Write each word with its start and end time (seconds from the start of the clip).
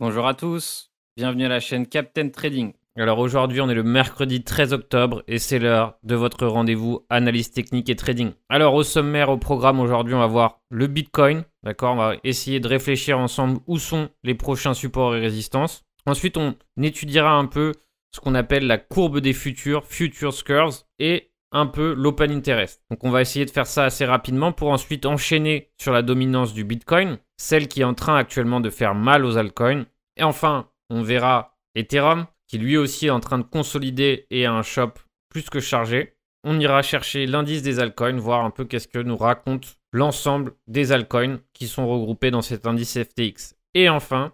Bonjour 0.00 0.26
à 0.26 0.34
tous, 0.34 0.90
bienvenue 1.16 1.44
à 1.44 1.48
la 1.48 1.60
chaîne 1.60 1.86
Captain 1.86 2.28
Trading. 2.28 2.72
Alors 2.96 3.20
aujourd'hui 3.20 3.60
on 3.60 3.68
est 3.68 3.76
le 3.76 3.84
mercredi 3.84 4.42
13 4.42 4.72
octobre 4.72 5.22
et 5.28 5.38
c'est 5.38 5.60
l'heure 5.60 5.98
de 6.02 6.16
votre 6.16 6.48
rendez-vous 6.48 7.06
analyse 7.10 7.52
technique 7.52 7.88
et 7.88 7.94
trading. 7.94 8.32
Alors 8.48 8.74
au 8.74 8.82
sommaire, 8.82 9.28
au 9.28 9.36
programme 9.36 9.78
aujourd'hui 9.78 10.14
on 10.14 10.18
va 10.18 10.26
voir 10.26 10.58
le 10.68 10.88
Bitcoin, 10.88 11.44
d'accord 11.62 11.92
On 11.92 11.98
va 11.98 12.16
essayer 12.24 12.58
de 12.58 12.66
réfléchir 12.66 13.20
ensemble 13.20 13.60
où 13.68 13.78
sont 13.78 14.08
les 14.24 14.34
prochains 14.34 14.74
supports 14.74 15.14
et 15.14 15.20
résistances. 15.20 15.84
Ensuite 16.06 16.38
on 16.38 16.56
étudiera 16.82 17.34
un 17.34 17.46
peu 17.46 17.70
ce 18.10 18.18
qu'on 18.18 18.34
appelle 18.34 18.66
la 18.66 18.78
courbe 18.78 19.20
des 19.20 19.32
futurs, 19.32 19.86
Futures 19.86 20.42
Curves, 20.42 20.82
et 20.98 21.30
un 21.54 21.66
peu 21.66 21.94
l'open 21.94 22.30
interest. 22.30 22.82
Donc 22.90 23.04
on 23.04 23.10
va 23.10 23.22
essayer 23.22 23.46
de 23.46 23.50
faire 23.50 23.66
ça 23.66 23.84
assez 23.84 24.04
rapidement 24.04 24.52
pour 24.52 24.70
ensuite 24.70 25.06
enchaîner 25.06 25.70
sur 25.80 25.92
la 25.92 26.02
dominance 26.02 26.52
du 26.52 26.64
Bitcoin, 26.64 27.18
celle 27.38 27.68
qui 27.68 27.80
est 27.80 27.84
en 27.84 27.94
train 27.94 28.16
actuellement 28.16 28.60
de 28.60 28.70
faire 28.70 28.94
mal 28.94 29.24
aux 29.24 29.38
altcoins. 29.38 29.86
Et 30.16 30.24
enfin, 30.24 30.68
on 30.90 31.02
verra 31.02 31.56
Ethereum, 31.76 32.26
qui 32.48 32.58
lui 32.58 32.76
aussi 32.76 33.06
est 33.06 33.10
en 33.10 33.20
train 33.20 33.38
de 33.38 33.44
consolider 33.44 34.26
et 34.30 34.44
a 34.44 34.52
un 34.52 34.62
shop 34.62 34.94
plus 35.30 35.48
que 35.48 35.60
chargé. 35.60 36.16
On 36.42 36.60
ira 36.60 36.82
chercher 36.82 37.24
l'indice 37.26 37.62
des 37.62 37.78
altcoins, 37.78 38.18
voir 38.18 38.44
un 38.44 38.50
peu 38.50 38.64
qu'est-ce 38.64 38.88
que 38.88 38.98
nous 38.98 39.16
raconte 39.16 39.78
l'ensemble 39.92 40.52
des 40.66 40.92
altcoins 40.92 41.38
qui 41.54 41.68
sont 41.68 41.88
regroupés 41.88 42.32
dans 42.32 42.42
cet 42.42 42.66
indice 42.66 42.98
FTX. 42.98 43.54
Et 43.74 43.88
enfin, 43.88 44.32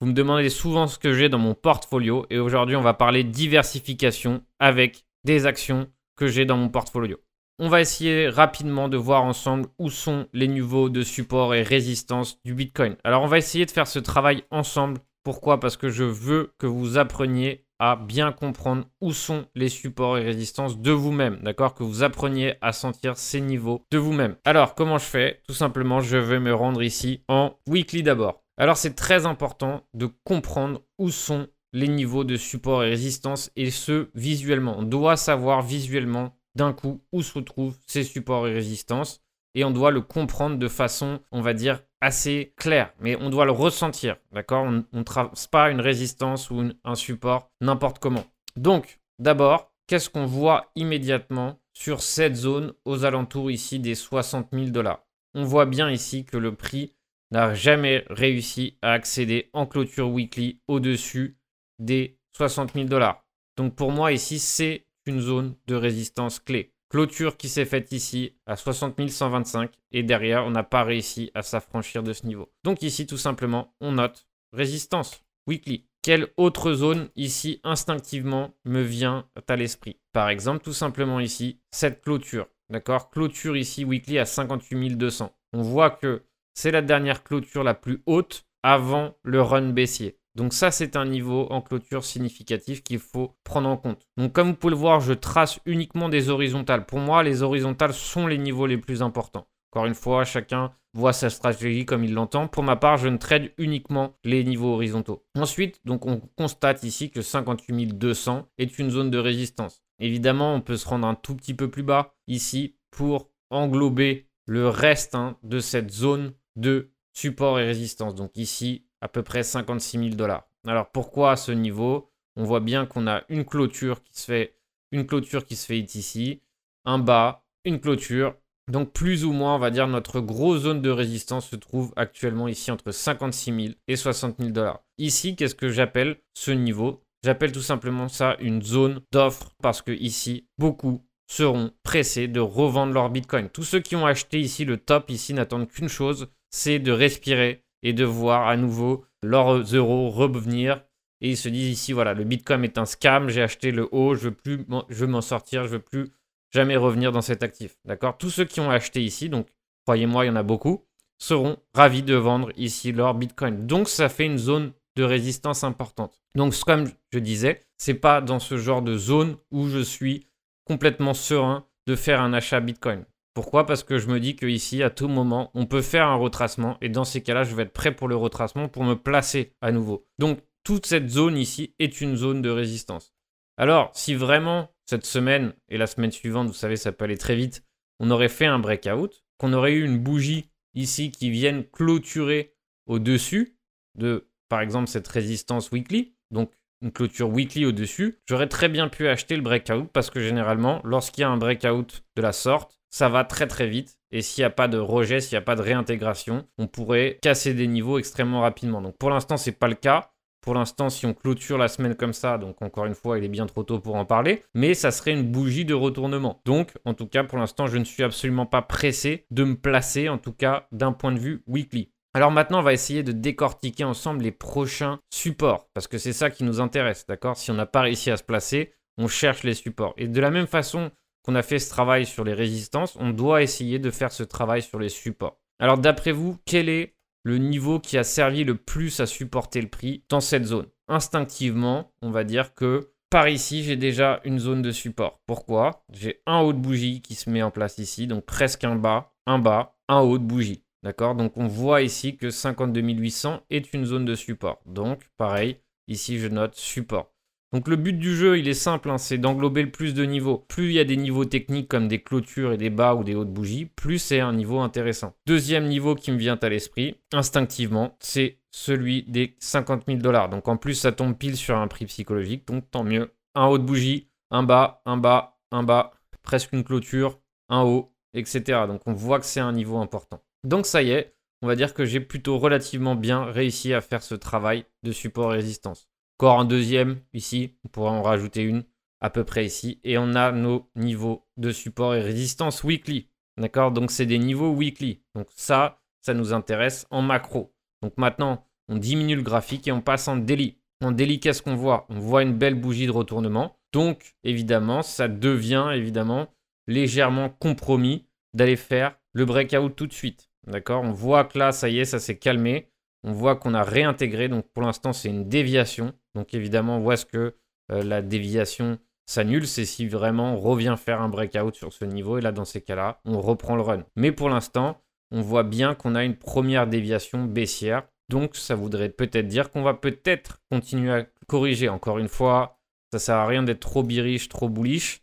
vous 0.00 0.06
me 0.06 0.14
demandez 0.14 0.48
souvent 0.48 0.86
ce 0.86 0.98
que 0.98 1.12
j'ai 1.12 1.28
dans 1.28 1.38
mon 1.38 1.54
portfolio 1.54 2.24
et 2.30 2.38
aujourd'hui 2.38 2.76
on 2.76 2.80
va 2.80 2.94
parler 2.94 3.22
diversification 3.22 4.42
avec 4.58 5.04
des 5.24 5.44
actions 5.44 5.90
que 6.20 6.26
j'ai 6.26 6.44
dans 6.44 6.58
mon 6.58 6.68
portfolio. 6.68 7.16
On 7.58 7.70
va 7.70 7.80
essayer 7.80 8.28
rapidement 8.28 8.88
de 8.88 8.98
voir 8.98 9.24
ensemble 9.24 9.68
où 9.78 9.88
sont 9.88 10.26
les 10.34 10.48
niveaux 10.48 10.90
de 10.90 11.02
support 11.02 11.54
et 11.54 11.62
résistance 11.62 12.38
du 12.44 12.52
Bitcoin. 12.52 12.96
Alors 13.04 13.22
on 13.22 13.26
va 13.26 13.38
essayer 13.38 13.64
de 13.64 13.70
faire 13.70 13.86
ce 13.86 13.98
travail 13.98 14.44
ensemble. 14.50 15.00
Pourquoi? 15.24 15.60
Parce 15.60 15.78
que 15.78 15.88
je 15.88 16.04
veux 16.04 16.52
que 16.58 16.66
vous 16.66 16.98
appreniez 16.98 17.64
à 17.78 17.96
bien 17.96 18.32
comprendre 18.32 18.84
où 19.00 19.14
sont 19.14 19.46
les 19.54 19.70
supports 19.70 20.18
et 20.18 20.22
résistances 20.22 20.78
de 20.78 20.92
vous-même, 20.92 21.38
d'accord? 21.42 21.72
Que 21.72 21.84
vous 21.84 22.02
appreniez 22.02 22.56
à 22.60 22.72
sentir 22.72 23.16
ces 23.16 23.40
niveaux 23.40 23.86
de 23.90 23.96
vous-même. 23.96 24.36
Alors, 24.44 24.74
comment 24.74 24.98
je 24.98 25.06
fais? 25.06 25.40
Tout 25.46 25.54
simplement, 25.54 26.00
je 26.00 26.18
vais 26.18 26.40
me 26.40 26.54
rendre 26.54 26.82
ici 26.82 27.24
en 27.28 27.54
weekly 27.66 28.02
d'abord. 28.02 28.42
Alors, 28.58 28.76
c'est 28.76 28.94
très 28.94 29.24
important 29.24 29.86
de 29.94 30.10
comprendre 30.24 30.82
où 30.98 31.08
sont 31.08 31.48
les 31.72 31.88
niveaux 31.88 32.24
de 32.24 32.36
support 32.36 32.84
et 32.84 32.90
résistance 32.90 33.50
et 33.56 33.70
ce 33.70 34.08
visuellement. 34.14 34.76
On 34.78 34.82
doit 34.82 35.16
savoir 35.16 35.62
visuellement 35.62 36.36
d'un 36.54 36.72
coup 36.72 37.00
où 37.12 37.22
se 37.22 37.34
retrouvent 37.34 37.78
ces 37.86 38.04
supports 38.04 38.48
et 38.48 38.54
résistances 38.54 39.22
et 39.54 39.64
on 39.64 39.70
doit 39.70 39.90
le 39.90 40.00
comprendre 40.00 40.58
de 40.58 40.68
façon, 40.68 41.20
on 41.32 41.40
va 41.40 41.54
dire, 41.54 41.82
assez 42.00 42.54
claire, 42.56 42.92
mais 43.00 43.16
on 43.16 43.30
doit 43.30 43.44
le 43.44 43.50
ressentir, 43.50 44.16
d'accord? 44.32 44.64
On 44.64 44.84
ne 44.92 45.02
trace 45.02 45.46
pas 45.46 45.70
une 45.70 45.80
résistance 45.80 46.50
ou 46.50 46.70
un 46.84 46.94
support 46.94 47.50
n'importe 47.60 47.98
comment. 47.98 48.24
Donc, 48.56 49.00
d'abord, 49.18 49.72
qu'est-ce 49.86 50.10
qu'on 50.10 50.26
voit 50.26 50.70
immédiatement 50.76 51.60
sur 51.72 52.02
cette 52.02 52.36
zone 52.36 52.72
aux 52.84 53.04
alentours 53.04 53.50
ici 53.50 53.80
des 53.80 53.94
60 53.94 54.48
000 54.52 54.66
dollars? 54.66 55.04
On 55.34 55.44
voit 55.44 55.66
bien 55.66 55.90
ici 55.90 56.24
que 56.24 56.36
le 56.36 56.54
prix 56.54 56.94
n'a 57.32 57.54
jamais 57.54 58.04
réussi 58.08 58.78
à 58.82 58.92
accéder 58.92 59.50
en 59.52 59.66
clôture 59.66 60.10
weekly 60.10 60.60
au-dessus 60.68 61.38
des 61.80 62.18
60 62.36 62.74
000 62.74 62.86
dollars. 62.86 63.24
Donc 63.56 63.74
pour 63.74 63.90
moi 63.90 64.12
ici, 64.12 64.38
c'est 64.38 64.86
une 65.06 65.20
zone 65.20 65.56
de 65.66 65.74
résistance 65.74 66.38
clé. 66.38 66.72
Clôture 66.88 67.36
qui 67.36 67.48
s'est 67.48 67.64
faite 67.64 67.92
ici 67.92 68.36
à 68.46 68.56
60 68.56 69.08
125 69.08 69.70
et 69.92 70.02
derrière, 70.02 70.44
on 70.44 70.50
n'a 70.50 70.62
pas 70.62 70.82
réussi 70.82 71.30
à 71.34 71.42
s'affranchir 71.42 72.02
de 72.02 72.12
ce 72.12 72.26
niveau. 72.26 72.52
Donc 72.64 72.82
ici, 72.82 73.06
tout 73.06 73.16
simplement, 73.16 73.74
on 73.80 73.92
note 73.92 74.26
résistance 74.52 75.24
weekly. 75.46 75.86
Quelle 76.02 76.28
autre 76.36 76.72
zone 76.72 77.10
ici 77.14 77.60
instinctivement 77.62 78.54
me 78.64 78.80
vient 78.80 79.28
à 79.46 79.56
l'esprit? 79.56 80.00
Par 80.12 80.30
exemple, 80.30 80.64
tout 80.64 80.72
simplement 80.72 81.20
ici, 81.20 81.60
cette 81.70 82.02
clôture. 82.02 82.48
D'accord? 82.70 83.10
Clôture 83.10 83.56
ici 83.56 83.84
weekly 83.84 84.18
à 84.18 84.24
58 84.24 84.96
200. 84.96 85.36
On 85.52 85.62
voit 85.62 85.90
que 85.90 86.24
c'est 86.54 86.70
la 86.70 86.82
dernière 86.82 87.22
clôture 87.22 87.64
la 87.64 87.74
plus 87.74 88.02
haute 88.06 88.46
avant 88.62 89.16
le 89.22 89.42
run 89.42 89.70
baissier. 89.70 90.18
Donc 90.36 90.52
ça, 90.52 90.70
c'est 90.70 90.96
un 90.96 91.06
niveau 91.06 91.46
en 91.50 91.60
clôture 91.60 92.04
significatif 92.04 92.82
qu'il 92.82 92.98
faut 92.98 93.34
prendre 93.44 93.68
en 93.68 93.76
compte. 93.76 94.06
Donc 94.16 94.32
comme 94.32 94.48
vous 94.48 94.54
pouvez 94.54 94.72
le 94.72 94.76
voir, 94.76 95.00
je 95.00 95.12
trace 95.12 95.58
uniquement 95.66 96.08
des 96.08 96.30
horizontales. 96.30 96.86
Pour 96.86 97.00
moi, 97.00 97.22
les 97.22 97.42
horizontales 97.42 97.94
sont 97.94 98.26
les 98.26 98.38
niveaux 98.38 98.66
les 98.66 98.78
plus 98.78 99.02
importants. 99.02 99.48
Encore 99.72 99.86
une 99.86 99.94
fois, 99.94 100.24
chacun 100.24 100.72
voit 100.94 101.12
sa 101.12 101.30
stratégie 101.30 101.84
comme 101.84 102.04
il 102.04 102.14
l'entend. 102.14 102.48
Pour 102.48 102.64
ma 102.64 102.76
part, 102.76 102.96
je 102.96 103.08
ne 103.08 103.16
trade 103.16 103.52
uniquement 103.58 104.16
les 104.24 104.42
niveaux 104.42 104.74
horizontaux. 104.74 105.24
Ensuite, 105.36 105.80
donc 105.84 106.06
on 106.06 106.20
constate 106.36 106.82
ici 106.82 107.10
que 107.10 107.22
58 107.22 107.96
200 107.96 108.48
est 108.58 108.78
une 108.78 108.90
zone 108.90 109.10
de 109.10 109.18
résistance. 109.18 109.82
Évidemment, 110.00 110.54
on 110.54 110.60
peut 110.60 110.76
se 110.76 110.88
rendre 110.88 111.06
un 111.06 111.14
tout 111.14 111.36
petit 111.36 111.54
peu 111.54 111.70
plus 111.70 111.82
bas 111.82 112.14
ici 112.26 112.76
pour 112.90 113.30
englober 113.50 114.28
le 114.46 114.68
reste 114.68 115.14
hein, 115.14 115.36
de 115.42 115.60
cette 115.60 115.90
zone 115.90 116.32
de 116.56 116.90
support 117.12 117.60
et 117.60 117.64
résistance. 117.64 118.14
Donc 118.14 118.36
ici, 118.36 118.86
à 119.00 119.08
peu 119.08 119.22
près 119.22 119.42
56 119.42 119.98
000 119.98 120.10
dollars. 120.10 120.46
Alors 120.66 120.90
pourquoi 120.90 121.32
à 121.32 121.36
ce 121.36 121.52
niveau? 121.52 122.10
On 122.36 122.44
voit 122.44 122.60
bien 122.60 122.86
qu'on 122.86 123.06
a 123.06 123.22
une 123.28 123.44
clôture 123.44 124.02
qui 124.02 124.18
se 124.18 124.24
fait, 124.24 124.54
une 124.92 125.06
clôture 125.06 125.44
qui 125.44 125.56
se 125.56 125.66
fait 125.66 125.78
ici, 125.78 126.42
un 126.84 126.98
bas, 126.98 127.44
une 127.64 127.80
clôture. 127.80 128.34
Donc 128.68 128.92
plus 128.92 129.24
ou 129.24 129.32
moins, 129.32 129.56
on 129.56 129.58
va 129.58 129.70
dire, 129.70 129.88
notre 129.88 130.20
grosse 130.20 130.60
zone 130.60 130.80
de 130.80 130.90
résistance 130.90 131.48
se 131.48 131.56
trouve 131.56 131.92
actuellement 131.96 132.46
ici 132.46 132.70
entre 132.70 132.92
56 132.92 133.62
000 133.62 133.74
et 133.88 133.96
60 133.96 134.36
000 134.38 134.50
dollars. 134.50 134.80
Ici, 134.98 135.34
qu'est-ce 135.34 135.56
que 135.56 135.70
j'appelle 135.70 136.20
ce 136.34 136.52
niveau? 136.52 137.02
J'appelle 137.24 137.52
tout 137.52 137.60
simplement 137.60 138.08
ça 138.08 138.36
une 138.40 138.62
zone 138.62 139.00
d'offre 139.12 139.50
parce 139.60 139.82
que 139.82 139.92
ici, 139.92 140.46
beaucoup 140.56 141.04
seront 141.26 141.72
pressés 141.82 142.28
de 142.28 142.40
revendre 142.40 142.92
leur 142.92 143.10
Bitcoin. 143.10 143.48
Tous 143.50 143.62
ceux 143.62 143.80
qui 143.80 143.96
ont 143.96 144.06
acheté 144.06 144.40
ici 144.40 144.64
le 144.64 144.78
top 144.78 145.10
ici 145.10 145.34
n'attendent 145.34 145.68
qu'une 145.68 145.88
chose, 145.88 146.28
c'est 146.50 146.78
de 146.78 146.92
respirer 146.92 147.64
et 147.82 147.92
de 147.92 148.04
voir 148.04 148.48
à 148.48 148.56
nouveau 148.56 149.04
leurs 149.22 149.62
euros 149.74 150.10
revenir. 150.10 150.84
Et 151.20 151.30
ils 151.30 151.36
se 151.36 151.48
disent 151.48 151.70
ici, 151.70 151.92
voilà, 151.92 152.14
le 152.14 152.24
Bitcoin 152.24 152.64
est 152.64 152.78
un 152.78 152.86
scam, 152.86 153.28
j'ai 153.28 153.42
acheté 153.42 153.72
le 153.72 153.88
haut, 153.92 154.14
je 154.14 154.28
veux 154.28 154.34
plus, 154.34 154.66
je 154.88 155.04
m'en 155.04 155.20
sortir, 155.20 155.64
je 155.64 155.72
veux 155.72 155.82
plus 155.82 156.12
jamais 156.50 156.76
revenir 156.76 157.12
dans 157.12 157.20
cet 157.20 157.42
actif. 157.42 157.76
D'accord? 157.84 158.16
Tous 158.16 158.30
ceux 158.30 158.44
qui 158.44 158.60
ont 158.60 158.70
acheté 158.70 159.02
ici, 159.02 159.28
donc 159.28 159.46
croyez-moi, 159.86 160.24
il 160.24 160.28
y 160.28 160.30
en 160.30 160.36
a 160.36 160.42
beaucoup, 160.42 160.86
seront 161.18 161.58
ravis 161.74 162.02
de 162.02 162.14
vendre 162.14 162.50
ici 162.56 162.92
leur 162.92 163.14
Bitcoin. 163.14 163.66
Donc 163.66 163.88
ça 163.88 164.08
fait 164.08 164.26
une 164.26 164.38
zone 164.38 164.72
de 164.96 165.04
résistance 165.04 165.62
importante. 165.64 166.20
Donc 166.34 166.54
comme 166.60 166.90
je 167.12 167.18
disais, 167.18 167.66
c'est 167.76 167.94
pas 167.94 168.20
dans 168.20 168.38
ce 168.38 168.56
genre 168.56 168.82
de 168.82 168.96
zone 168.96 169.36
où 169.50 169.68
je 169.68 169.80
suis 169.80 170.26
complètement 170.64 171.14
serein 171.14 171.66
de 171.86 171.96
faire 171.96 172.20
un 172.20 172.32
achat 172.32 172.60
Bitcoin. 172.60 173.04
Pourquoi? 173.34 173.64
Parce 173.66 173.84
que 173.84 173.98
je 173.98 174.08
me 174.08 174.18
dis 174.18 174.36
qu'ici, 174.36 174.82
à 174.82 174.90
tout 174.90 175.08
moment, 175.08 175.50
on 175.54 175.66
peut 175.66 175.82
faire 175.82 176.06
un 176.06 176.16
retracement 176.16 176.76
et 176.80 176.88
dans 176.88 177.04
ces 177.04 177.22
cas-là, 177.22 177.44
je 177.44 177.54
vais 177.54 177.62
être 177.62 177.72
prêt 177.72 177.94
pour 177.94 178.08
le 178.08 178.16
retracement 178.16 178.68
pour 178.68 178.84
me 178.84 178.94
placer 178.94 179.52
à 179.60 179.72
nouveau. 179.72 180.06
Donc, 180.18 180.40
toute 180.64 180.86
cette 180.86 181.08
zone 181.08 181.36
ici 181.36 181.74
est 181.78 182.00
une 182.00 182.16
zone 182.16 182.42
de 182.42 182.50
résistance. 182.50 183.14
Alors, 183.56 183.90
si 183.94 184.14
vraiment 184.14 184.74
cette 184.86 185.06
semaine 185.06 185.54
et 185.68 185.78
la 185.78 185.86
semaine 185.86 186.10
suivante, 186.10 186.48
vous 186.48 186.54
savez, 186.54 186.76
ça 186.76 186.92
peut 186.92 187.04
aller 187.04 187.18
très 187.18 187.36
vite, 187.36 187.64
on 188.00 188.10
aurait 188.10 188.28
fait 188.28 188.46
un 188.46 188.58
breakout, 188.58 189.22
qu'on 189.38 189.52
aurait 189.52 189.74
eu 189.74 189.84
une 189.84 189.98
bougie 189.98 190.50
ici 190.74 191.10
qui 191.10 191.30
vienne 191.30 191.64
clôturer 191.64 192.54
au-dessus 192.86 193.56
de, 193.96 194.28
par 194.48 194.60
exemple, 194.60 194.88
cette 194.88 195.08
résistance 195.08 195.70
weekly, 195.70 196.14
donc 196.30 196.52
une 196.82 196.92
clôture 196.92 197.28
weekly 197.28 197.66
au-dessus, 197.66 198.18
j'aurais 198.26 198.48
très 198.48 198.68
bien 198.68 198.88
pu 198.88 199.06
acheter 199.08 199.36
le 199.36 199.42
breakout 199.42 199.88
parce 199.92 200.10
que 200.10 200.20
généralement, 200.20 200.80
lorsqu'il 200.84 201.22
y 201.22 201.24
a 201.24 201.30
un 201.30 201.36
breakout 201.36 202.02
de 202.16 202.22
la 202.22 202.32
sorte, 202.32 202.79
ça 202.90 203.08
va 203.08 203.24
très 203.24 203.46
très 203.46 203.68
vite. 203.68 203.96
Et 204.12 204.22
s'il 204.22 204.42
n'y 204.42 204.46
a 204.46 204.50
pas 204.50 204.68
de 204.68 204.78
rejet, 204.78 205.20
s'il 205.20 205.36
n'y 205.36 205.42
a 205.42 205.44
pas 205.44 205.56
de 205.56 205.62
réintégration, 205.62 206.46
on 206.58 206.66
pourrait 206.66 207.18
casser 207.22 207.54
des 207.54 207.66
niveaux 207.66 207.98
extrêmement 207.98 208.40
rapidement. 208.40 208.82
Donc 208.82 208.98
pour 208.98 209.10
l'instant, 209.10 209.36
ce 209.36 209.50
n'est 209.50 209.56
pas 209.56 209.68
le 209.68 209.74
cas. 209.74 210.10
Pour 210.42 210.54
l'instant, 210.54 210.88
si 210.88 211.04
on 211.04 211.12
clôture 211.12 211.58
la 211.58 211.68
semaine 211.68 211.94
comme 211.94 212.14
ça, 212.14 212.38
donc 212.38 212.62
encore 212.62 212.86
une 212.86 212.94
fois, 212.94 213.18
il 213.18 213.24
est 213.24 213.28
bien 213.28 213.46
trop 213.46 213.62
tôt 213.62 213.78
pour 213.78 213.96
en 213.96 214.06
parler, 214.06 214.42
mais 214.54 214.72
ça 214.72 214.90
serait 214.90 215.12
une 215.12 215.30
bougie 215.30 215.66
de 215.66 215.74
retournement. 215.74 216.40
Donc, 216.46 216.72
en 216.86 216.94
tout 216.94 217.06
cas, 217.06 217.24
pour 217.24 217.36
l'instant, 217.36 217.66
je 217.66 217.76
ne 217.76 217.84
suis 217.84 218.02
absolument 218.02 218.46
pas 218.46 218.62
pressé 218.62 219.26
de 219.30 219.44
me 219.44 219.54
placer, 219.54 220.08
en 220.08 220.16
tout 220.16 220.32
cas 220.32 220.66
d'un 220.72 220.92
point 220.92 221.12
de 221.12 221.18
vue 221.18 221.42
weekly. 221.46 221.92
Alors 222.14 222.30
maintenant, 222.30 222.60
on 222.60 222.62
va 222.62 222.72
essayer 222.72 223.02
de 223.02 223.12
décortiquer 223.12 223.84
ensemble 223.84 224.24
les 224.24 224.32
prochains 224.32 224.98
supports, 225.12 225.68
parce 225.74 225.86
que 225.86 225.98
c'est 225.98 226.14
ça 226.14 226.30
qui 226.30 226.42
nous 226.42 226.60
intéresse, 226.60 227.06
d'accord? 227.06 227.36
Si 227.36 227.50
on 227.50 227.54
n'a 227.54 227.66
pas 227.66 227.82
réussi 227.82 228.10
à 228.10 228.16
se 228.16 228.24
placer, 228.24 228.72
on 228.96 229.08
cherche 229.08 229.44
les 229.44 229.54
supports. 229.54 229.94
Et 229.96 230.08
de 230.08 230.20
la 230.20 230.30
même 230.30 230.46
façon 230.46 230.90
qu'on 231.22 231.34
a 231.34 231.42
fait 231.42 231.58
ce 231.58 231.70
travail 231.70 232.06
sur 232.06 232.24
les 232.24 232.34
résistances, 232.34 232.96
on 232.98 233.10
doit 233.10 233.42
essayer 233.42 233.78
de 233.78 233.90
faire 233.90 234.12
ce 234.12 234.22
travail 234.22 234.62
sur 234.62 234.78
les 234.78 234.88
supports. 234.88 235.40
Alors 235.58 235.78
d'après 235.78 236.12
vous, 236.12 236.38
quel 236.46 236.68
est 236.68 236.96
le 237.22 237.38
niveau 237.38 237.80
qui 237.80 237.98
a 237.98 238.04
servi 238.04 238.44
le 238.44 238.56
plus 238.56 239.00
à 239.00 239.06
supporter 239.06 239.60
le 239.60 239.68
prix 239.68 240.04
dans 240.08 240.20
cette 240.20 240.44
zone? 240.46 240.66
Instinctivement, 240.88 241.92
on 242.02 242.10
va 242.10 242.24
dire 242.24 242.54
que 242.54 242.92
par 243.10 243.28
ici, 243.28 243.64
j'ai 243.64 243.76
déjà 243.76 244.20
une 244.24 244.38
zone 244.38 244.62
de 244.62 244.70
support. 244.70 245.20
Pourquoi? 245.26 245.84
J'ai 245.92 246.22
un 246.26 246.42
haut 246.42 246.52
de 246.52 246.58
bougie 246.58 247.02
qui 247.02 247.16
se 247.16 247.28
met 247.28 247.42
en 247.42 247.50
place 247.50 247.78
ici, 247.78 248.06
donc 248.06 248.24
presque 248.24 248.62
un 248.62 248.76
bas, 248.76 249.12
un 249.26 249.40
bas, 249.40 249.76
un 249.88 249.98
haut 249.98 250.18
de 250.18 250.24
bougie. 250.24 250.62
D'accord? 250.84 251.16
Donc 251.16 251.36
on 251.36 251.48
voit 251.48 251.82
ici 251.82 252.16
que 252.16 252.30
52 252.30 252.80
800 252.80 253.40
est 253.50 253.74
une 253.74 253.84
zone 253.84 254.04
de 254.04 254.14
support. 254.14 254.60
Donc 254.64 255.10
pareil, 255.16 255.58
ici 255.88 256.20
je 256.20 256.28
note 256.28 256.54
support. 256.54 257.12
Donc 257.52 257.66
le 257.66 257.74
but 257.74 257.94
du 257.94 258.14
jeu, 258.14 258.38
il 258.38 258.46
est 258.46 258.54
simple, 258.54 258.90
hein, 258.90 258.98
c'est 258.98 259.18
d'englober 259.18 259.62
le 259.62 259.72
plus 259.72 259.92
de 259.92 260.04
niveaux. 260.04 260.38
Plus 260.38 260.66
il 260.66 260.72
y 260.74 260.78
a 260.78 260.84
des 260.84 260.96
niveaux 260.96 261.24
techniques 261.24 261.68
comme 261.68 261.88
des 261.88 262.00
clôtures 262.00 262.52
et 262.52 262.56
des 262.56 262.70
bas 262.70 262.94
ou 262.94 263.02
des 263.02 263.16
hautes 263.16 263.32
bougies, 263.32 263.66
plus 263.66 263.98
c'est 263.98 264.20
un 264.20 264.32
niveau 264.32 264.60
intéressant. 264.60 265.14
Deuxième 265.26 265.66
niveau 265.66 265.96
qui 265.96 266.12
me 266.12 266.16
vient 266.16 266.38
à 266.40 266.48
l'esprit, 266.48 266.96
instinctivement, 267.12 267.96
c'est 267.98 268.38
celui 268.52 269.02
des 269.02 269.36
50 269.40 269.84
000 269.86 269.98
dollars. 269.98 270.28
Donc 270.28 270.46
en 270.46 270.56
plus, 270.56 270.74
ça 270.74 270.92
tombe 270.92 271.16
pile 271.16 271.36
sur 271.36 271.56
un 271.56 271.66
prix 271.66 271.86
psychologique, 271.86 272.46
donc 272.46 272.70
tant 272.70 272.84
mieux. 272.84 273.12
Un 273.34 273.46
haut 273.46 273.58
de 273.58 273.64
bougie, 273.64 274.10
un 274.30 274.44
bas, 274.44 274.82
un 274.86 274.96
bas, 274.96 275.38
un 275.50 275.64
bas, 275.64 275.92
presque 276.22 276.52
une 276.52 276.62
clôture, 276.62 277.18
un 277.48 277.62
haut, 277.62 277.92
etc. 278.14 278.66
Donc 278.68 278.82
on 278.86 278.92
voit 278.92 279.18
que 279.18 279.26
c'est 279.26 279.40
un 279.40 279.52
niveau 279.52 279.78
important. 279.78 280.22
Donc 280.44 280.66
ça 280.66 280.82
y 280.82 280.90
est, 280.90 281.16
on 281.42 281.48
va 281.48 281.56
dire 281.56 281.74
que 281.74 281.84
j'ai 281.84 282.00
plutôt 282.00 282.38
relativement 282.38 282.94
bien 282.94 283.24
réussi 283.24 283.74
à 283.74 283.80
faire 283.80 284.02
ce 284.02 284.14
travail 284.14 284.66
de 284.84 284.92
support 284.92 285.30
résistance. 285.30 285.89
Encore 286.20 286.38
un 286.38 286.44
deuxième 286.44 287.00
ici, 287.14 287.56
on 287.64 287.68
pourra 287.68 287.92
en 287.92 288.02
rajouter 288.02 288.42
une 288.42 288.64
à 289.00 289.08
peu 289.08 289.24
près 289.24 289.46
ici. 289.46 289.80
Et 289.84 289.96
on 289.96 290.14
a 290.14 290.32
nos 290.32 290.70
niveaux 290.76 291.26
de 291.38 291.50
support 291.50 291.94
et 291.94 292.02
résistance 292.02 292.62
weekly. 292.62 293.08
D'accord? 293.38 293.72
Donc 293.72 293.90
c'est 293.90 294.04
des 294.04 294.18
niveaux 294.18 294.52
weekly. 294.52 295.02
Donc 295.14 295.28
ça, 295.34 295.80
ça 296.02 296.12
nous 296.12 296.34
intéresse 296.34 296.86
en 296.90 297.00
macro. 297.00 297.54
Donc 297.80 297.94
maintenant, 297.96 298.44
on 298.68 298.76
diminue 298.76 299.16
le 299.16 299.22
graphique 299.22 299.66
et 299.66 299.72
on 299.72 299.80
passe 299.80 300.08
en 300.08 300.18
daily. 300.18 300.58
En 300.84 300.92
daily, 300.92 301.20
qu'est-ce 301.20 301.40
qu'on 301.40 301.54
voit? 301.54 301.86
On 301.88 301.98
voit 301.98 302.22
une 302.22 302.36
belle 302.36 302.60
bougie 302.60 302.84
de 302.84 302.92
retournement. 302.92 303.56
Donc 303.72 304.14
évidemment, 304.22 304.82
ça 304.82 305.08
devient 305.08 305.70
évidemment 305.72 306.28
légèrement 306.66 307.30
compromis 307.30 308.04
d'aller 308.34 308.56
faire 308.56 308.94
le 309.14 309.24
breakout 309.24 309.74
tout 309.74 309.86
de 309.86 309.94
suite. 309.94 310.30
D'accord? 310.46 310.82
On 310.82 310.92
voit 310.92 311.24
que 311.24 311.38
là, 311.38 311.50
ça 311.50 311.70
y 311.70 311.78
est, 311.78 311.86
ça 311.86 311.98
s'est 311.98 312.18
calmé. 312.18 312.70
On 313.02 313.12
voit 313.12 313.36
qu'on 313.36 313.54
a 313.54 313.62
réintégré. 313.62 314.28
Donc 314.28 314.46
pour 314.52 314.62
l'instant, 314.62 314.92
c'est 314.92 315.08
une 315.08 315.28
déviation. 315.28 315.92
Donc 316.14 316.34
évidemment, 316.34 316.76
on 316.76 316.80
voit 316.80 316.96
ce 316.96 317.06
que 317.06 317.34
euh, 317.72 317.82
la 317.82 318.02
déviation 318.02 318.78
s'annule, 319.06 319.46
c'est 319.46 319.64
si 319.64 319.88
vraiment 319.88 320.34
on 320.34 320.36
revient 320.38 320.76
faire 320.78 321.00
un 321.00 321.08
breakout 321.08 321.54
sur 321.54 321.72
ce 321.72 321.84
niveau. 321.84 322.18
Et 322.18 322.20
là, 322.20 322.32
dans 322.32 322.44
ces 322.44 322.60
cas-là, 322.60 323.00
on 323.04 323.20
reprend 323.20 323.56
le 323.56 323.62
run. 323.62 323.84
Mais 323.96 324.12
pour 324.12 324.28
l'instant, 324.28 324.80
on 325.10 325.20
voit 325.20 325.42
bien 325.42 325.74
qu'on 325.74 325.94
a 325.94 326.04
une 326.04 326.16
première 326.16 326.66
déviation 326.66 327.24
baissière. 327.24 327.82
Donc 328.08 328.36
ça 328.36 328.54
voudrait 328.54 328.88
peut-être 328.88 329.28
dire 329.28 329.50
qu'on 329.50 329.62
va 329.62 329.74
peut-être 329.74 330.40
continuer 330.50 330.92
à 330.92 331.06
corriger. 331.26 331.68
Encore 331.68 331.98
une 331.98 332.08
fois, 332.08 332.60
ça 332.92 332.98
sert 332.98 333.16
à 333.16 333.26
rien 333.26 333.42
d'être 333.42 333.60
trop 333.60 333.82
biriche, 333.82 334.28
trop 334.28 334.48
bullish, 334.48 335.02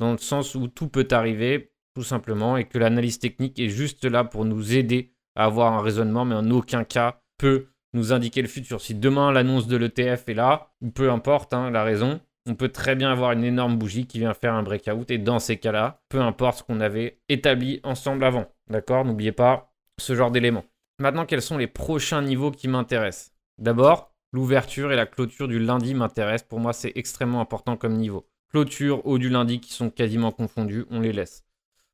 dans 0.00 0.12
le 0.12 0.18
sens 0.18 0.54
où 0.54 0.68
tout 0.68 0.88
peut 0.88 1.08
arriver, 1.10 1.72
tout 1.94 2.02
simplement, 2.02 2.56
et 2.56 2.64
que 2.64 2.78
l'analyse 2.78 3.18
technique 3.18 3.58
est 3.58 3.68
juste 3.68 4.04
là 4.04 4.24
pour 4.24 4.44
nous 4.44 4.74
aider 4.74 5.12
à 5.34 5.44
avoir 5.44 5.72
un 5.74 5.82
raisonnement, 5.82 6.24
mais 6.24 6.34
en 6.34 6.50
aucun 6.50 6.84
cas 6.84 7.20
peut 7.38 7.66
nous 7.92 8.12
indiquer 8.12 8.42
le 8.42 8.48
futur. 8.48 8.80
Si 8.80 8.94
demain 8.94 9.32
l'annonce 9.32 9.66
de 9.66 9.76
l'ETF 9.76 10.28
est 10.28 10.34
là, 10.34 10.72
peu 10.94 11.10
importe 11.10 11.54
hein, 11.54 11.70
la 11.70 11.82
raison, 11.82 12.20
on 12.46 12.54
peut 12.54 12.68
très 12.68 12.94
bien 12.94 13.10
avoir 13.10 13.32
une 13.32 13.44
énorme 13.44 13.76
bougie 13.76 14.06
qui 14.06 14.18
vient 14.18 14.34
faire 14.34 14.54
un 14.54 14.62
breakout. 14.62 15.10
Et 15.10 15.18
dans 15.18 15.38
ces 15.38 15.56
cas-là, 15.56 16.00
peu 16.08 16.20
importe 16.20 16.58
ce 16.58 16.62
qu'on 16.62 16.80
avait 16.80 17.18
établi 17.28 17.80
ensemble 17.82 18.24
avant. 18.24 18.46
D'accord? 18.68 19.04
N'oubliez 19.04 19.32
pas 19.32 19.72
ce 19.98 20.14
genre 20.14 20.30
d'éléments. 20.30 20.64
Maintenant, 20.98 21.26
quels 21.26 21.42
sont 21.42 21.58
les 21.58 21.66
prochains 21.66 22.22
niveaux 22.22 22.50
qui 22.50 22.68
m'intéressent? 22.68 23.32
D'abord, 23.58 24.12
l'ouverture 24.32 24.92
et 24.92 24.96
la 24.96 25.06
clôture 25.06 25.48
du 25.48 25.58
lundi 25.58 25.94
m'intéressent. 25.94 26.48
Pour 26.48 26.60
moi, 26.60 26.72
c'est 26.72 26.92
extrêmement 26.94 27.40
important 27.40 27.76
comme 27.76 27.96
niveau. 27.96 28.28
Clôture 28.50 29.04
ou 29.06 29.18
du 29.18 29.28
lundi 29.28 29.60
qui 29.60 29.72
sont 29.72 29.90
quasiment 29.90 30.30
confondus, 30.30 30.86
on 30.90 31.00
les 31.00 31.12
laisse. 31.12 31.44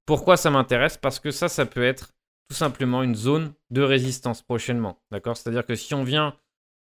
Pourquoi 0.06 0.36
ça 0.36 0.50
m'intéresse? 0.50 0.98
Parce 0.98 1.18
que 1.18 1.30
ça, 1.30 1.48
ça 1.48 1.64
peut 1.64 1.84
être 1.84 2.12
tout 2.48 2.56
simplement 2.56 3.02
une 3.02 3.14
zone 3.14 3.52
de 3.70 3.82
résistance 3.82 4.42
prochainement. 4.42 5.02
D'accord? 5.10 5.36
C'est-à-dire 5.36 5.64
que 5.64 5.74
si 5.74 5.94
on 5.94 6.04
vient 6.04 6.36